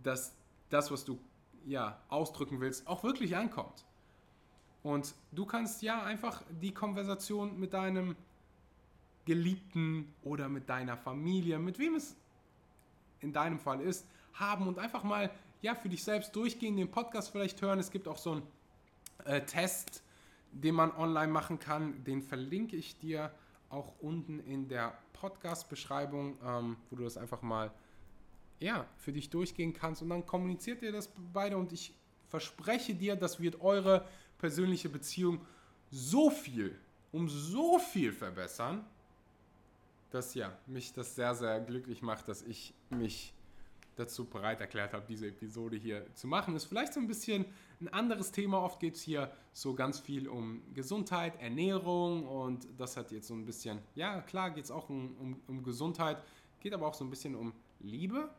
dass 0.06 0.34
das, 0.70 0.90
was 0.90 1.04
du 1.04 1.18
ja 1.66 2.00
ausdrücken 2.08 2.60
willst, 2.60 2.86
auch 2.86 3.02
wirklich 3.02 3.36
ankommt. 3.36 3.84
Und 4.82 5.14
du 5.32 5.44
kannst 5.44 5.82
ja 5.82 6.04
einfach 6.04 6.44
die 6.62 6.72
Konversation 6.72 7.58
mit 7.58 7.74
deinem 7.74 8.14
Geliebten 9.24 10.14
oder 10.22 10.48
mit 10.48 10.68
deiner 10.68 10.96
Familie, 10.96 11.58
mit 11.58 11.80
wem 11.80 11.96
es 11.96 12.16
in 13.20 13.32
deinem 13.32 13.58
Fall 13.58 13.80
ist, 13.80 14.06
haben 14.34 14.68
und 14.68 14.78
einfach 14.78 15.02
mal 15.02 15.30
ja 15.60 15.74
für 15.74 15.88
dich 15.88 16.04
selbst 16.04 16.36
durchgehen, 16.36 16.76
den 16.76 16.90
Podcast 16.90 17.30
vielleicht 17.30 17.60
hören. 17.60 17.80
Es 17.80 17.90
gibt 17.90 18.06
auch 18.06 18.18
so 18.18 18.32
einen 18.32 18.42
äh, 19.24 19.40
Test, 19.40 20.04
den 20.52 20.76
man 20.76 20.92
online 20.92 21.32
machen 21.32 21.58
kann. 21.58 22.04
Den 22.04 22.22
verlinke 22.22 22.76
ich 22.76 22.96
dir 22.98 23.32
auch 23.68 23.94
unten 24.00 24.38
in 24.38 24.68
der 24.68 24.96
Podcast-Beschreibung, 25.14 26.38
ähm, 26.44 26.76
wo 26.90 26.96
du 26.96 27.02
das 27.02 27.16
einfach 27.16 27.42
mal 27.42 27.72
ja, 28.60 28.86
für 28.96 29.12
dich 29.12 29.30
durchgehen 29.30 29.72
kannst 29.72 30.02
und 30.02 30.10
dann 30.10 30.24
kommuniziert 30.26 30.82
ihr 30.82 30.92
das 30.92 31.10
beide 31.32 31.56
und 31.56 31.72
ich 31.72 31.94
verspreche 32.28 32.94
dir, 32.94 33.16
das 33.16 33.40
wird 33.40 33.60
eure 33.60 34.06
persönliche 34.38 34.88
Beziehung 34.88 35.40
so 35.90 36.30
viel, 36.30 36.78
um 37.12 37.28
so 37.28 37.78
viel 37.78 38.12
verbessern, 38.12 38.84
dass 40.10 40.34
ja, 40.34 40.56
mich 40.66 40.92
das 40.92 41.14
sehr, 41.14 41.34
sehr 41.34 41.60
glücklich 41.60 42.02
macht, 42.02 42.28
dass 42.28 42.42
ich 42.42 42.74
mich 42.90 43.32
dazu 43.96 44.26
bereit 44.26 44.60
erklärt 44.60 44.92
habe, 44.92 45.04
diese 45.08 45.28
Episode 45.28 45.76
hier 45.76 46.06
zu 46.14 46.26
machen. 46.26 46.54
Ist 46.54 46.66
vielleicht 46.66 46.92
so 46.92 47.00
ein 47.00 47.06
bisschen 47.06 47.46
ein 47.80 47.88
anderes 47.88 48.30
Thema. 48.30 48.62
Oft 48.62 48.78
geht 48.78 48.94
es 48.94 49.02
hier 49.02 49.32
so 49.52 49.74
ganz 49.74 49.98
viel 49.98 50.28
um 50.28 50.62
Gesundheit, 50.74 51.40
Ernährung 51.40 52.26
und 52.26 52.66
das 52.76 52.96
hat 52.96 53.10
jetzt 53.10 53.28
so 53.28 53.34
ein 53.34 53.44
bisschen, 53.44 53.78
ja 53.94 54.20
klar 54.20 54.50
geht 54.50 54.64
es 54.64 54.70
auch 54.70 54.90
um, 54.90 55.16
um, 55.18 55.40
um 55.46 55.62
Gesundheit, 55.62 56.22
geht 56.60 56.74
aber 56.74 56.86
auch 56.86 56.94
so 56.94 57.04
ein 57.04 57.10
bisschen 57.10 57.34
um 57.34 57.52
Liebe. 57.80 58.30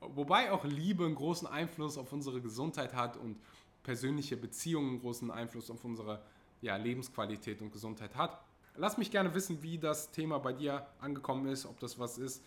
Wobei 0.00 0.52
auch 0.52 0.64
Liebe 0.64 1.04
einen 1.04 1.14
großen 1.14 1.48
Einfluss 1.48 1.98
auf 1.98 2.12
unsere 2.12 2.40
Gesundheit 2.40 2.94
hat 2.94 3.16
und 3.16 3.38
persönliche 3.82 4.36
Beziehungen 4.36 4.90
einen 4.90 5.00
großen 5.00 5.30
Einfluss 5.30 5.70
auf 5.70 5.84
unsere 5.84 6.22
ja, 6.60 6.76
Lebensqualität 6.76 7.62
und 7.62 7.72
Gesundheit 7.72 8.14
hat. 8.14 8.40
Lass 8.76 8.98
mich 8.98 9.10
gerne 9.10 9.34
wissen, 9.34 9.62
wie 9.62 9.78
das 9.78 10.10
Thema 10.10 10.38
bei 10.38 10.52
dir 10.52 10.86
angekommen 11.00 11.46
ist, 11.46 11.64
ob 11.66 11.80
das 11.80 11.98
was 11.98 12.18
ist, 12.18 12.44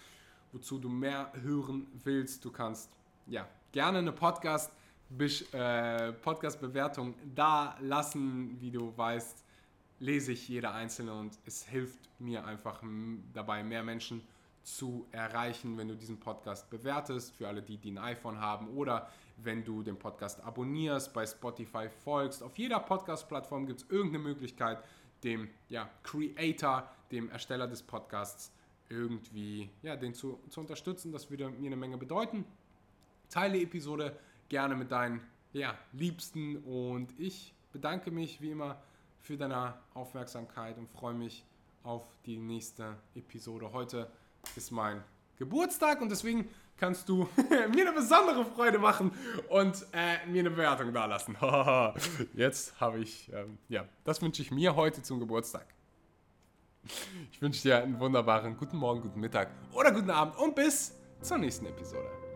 wozu 0.51 0.77
du 0.77 0.89
mehr 0.89 1.31
hören 1.41 1.87
willst. 2.03 2.45
Du 2.45 2.51
kannst 2.51 2.91
ja 3.27 3.47
gerne 3.71 3.99
eine 3.99 4.11
Podcast 4.11 4.71
äh, 5.17 6.11
Podcast-Bewertung 6.11 7.15
da 7.33 7.77
lassen. 7.81 8.59
Wie 8.61 8.69
du 8.69 8.95
weißt, 8.95 9.43
lese 9.99 10.33
ich 10.33 10.47
jede 10.47 10.71
einzelne 10.71 11.13
und 11.13 11.37
es 11.45 11.65
hilft 11.65 11.99
mir 12.19 12.45
einfach 12.45 12.83
dabei, 13.33 13.63
mehr 13.63 13.83
Menschen 13.83 14.21
zu 14.63 15.07
erreichen, 15.11 15.77
wenn 15.77 15.87
du 15.87 15.95
diesen 15.95 16.19
Podcast 16.19 16.69
bewertest, 16.69 17.35
für 17.35 17.47
alle 17.47 17.61
die, 17.61 17.77
die 17.77 17.91
ein 17.91 17.97
iPhone 17.97 18.39
haben 18.39 18.69
oder 18.69 19.09
wenn 19.37 19.63
du 19.63 19.83
den 19.83 19.97
Podcast 19.97 20.43
abonnierst, 20.43 21.13
bei 21.13 21.25
Spotify 21.25 21.89
folgst. 21.89 22.43
Auf 22.43 22.57
jeder 22.57 22.79
Podcast-Plattform 22.79 23.65
gibt 23.65 23.81
es 23.81 23.89
irgendeine 23.89 24.23
Möglichkeit, 24.23 24.83
dem 25.23 25.49
ja, 25.69 25.89
Creator, 26.03 26.89
dem 27.11 27.29
Ersteller 27.29 27.67
des 27.67 27.83
Podcasts, 27.83 28.51
irgendwie 28.89 29.69
ja, 29.81 29.95
den 29.95 30.13
zu, 30.13 30.39
zu 30.49 30.59
unterstützen. 30.59 31.11
Das 31.11 31.29
würde 31.29 31.49
mir 31.49 31.67
eine 31.67 31.75
Menge 31.75 31.97
bedeuten. 31.97 32.45
Teile 33.29 33.57
die 33.57 33.63
Episode 33.63 34.17
gerne 34.49 34.75
mit 34.75 34.91
deinen 34.91 35.21
ja, 35.53 35.77
Liebsten 35.93 36.57
und 36.57 37.17
ich 37.19 37.53
bedanke 37.71 38.11
mich 38.11 38.41
wie 38.41 38.51
immer 38.51 38.81
für 39.19 39.37
deine 39.37 39.75
Aufmerksamkeit 39.93 40.77
und 40.77 40.89
freue 40.89 41.13
mich 41.13 41.43
auf 41.83 42.03
die 42.25 42.37
nächste 42.37 42.97
Episode. 43.15 43.71
Heute 43.71 44.09
ist 44.55 44.71
mein 44.71 45.03
Geburtstag 45.37 46.01
und 46.01 46.09
deswegen 46.09 46.49
kannst 46.77 47.09
du 47.09 47.27
mir 47.49 47.87
eine 47.87 47.93
besondere 47.93 48.45
Freude 48.45 48.79
machen 48.79 49.11
und 49.49 49.85
äh, 49.93 50.25
mir 50.27 50.39
eine 50.39 50.51
Bewertung 50.51 50.93
dalassen. 50.93 51.37
Jetzt 52.33 52.79
habe 52.79 52.99
ich, 52.99 53.31
ähm, 53.33 53.57
ja, 53.67 53.85
das 54.03 54.21
wünsche 54.21 54.41
ich 54.41 54.51
mir 54.51 54.75
heute 54.75 55.03
zum 55.03 55.19
Geburtstag. 55.19 55.65
Ich 57.31 57.41
wünsche 57.41 57.61
dir 57.61 57.83
einen 57.83 57.99
wunderbaren 57.99 58.57
guten 58.57 58.77
Morgen, 58.77 59.01
guten 59.01 59.19
Mittag 59.19 59.49
oder 59.73 59.91
guten 59.91 60.09
Abend 60.09 60.37
und 60.37 60.55
bis 60.55 60.95
zur 61.21 61.37
nächsten 61.37 61.65
Episode. 61.65 62.28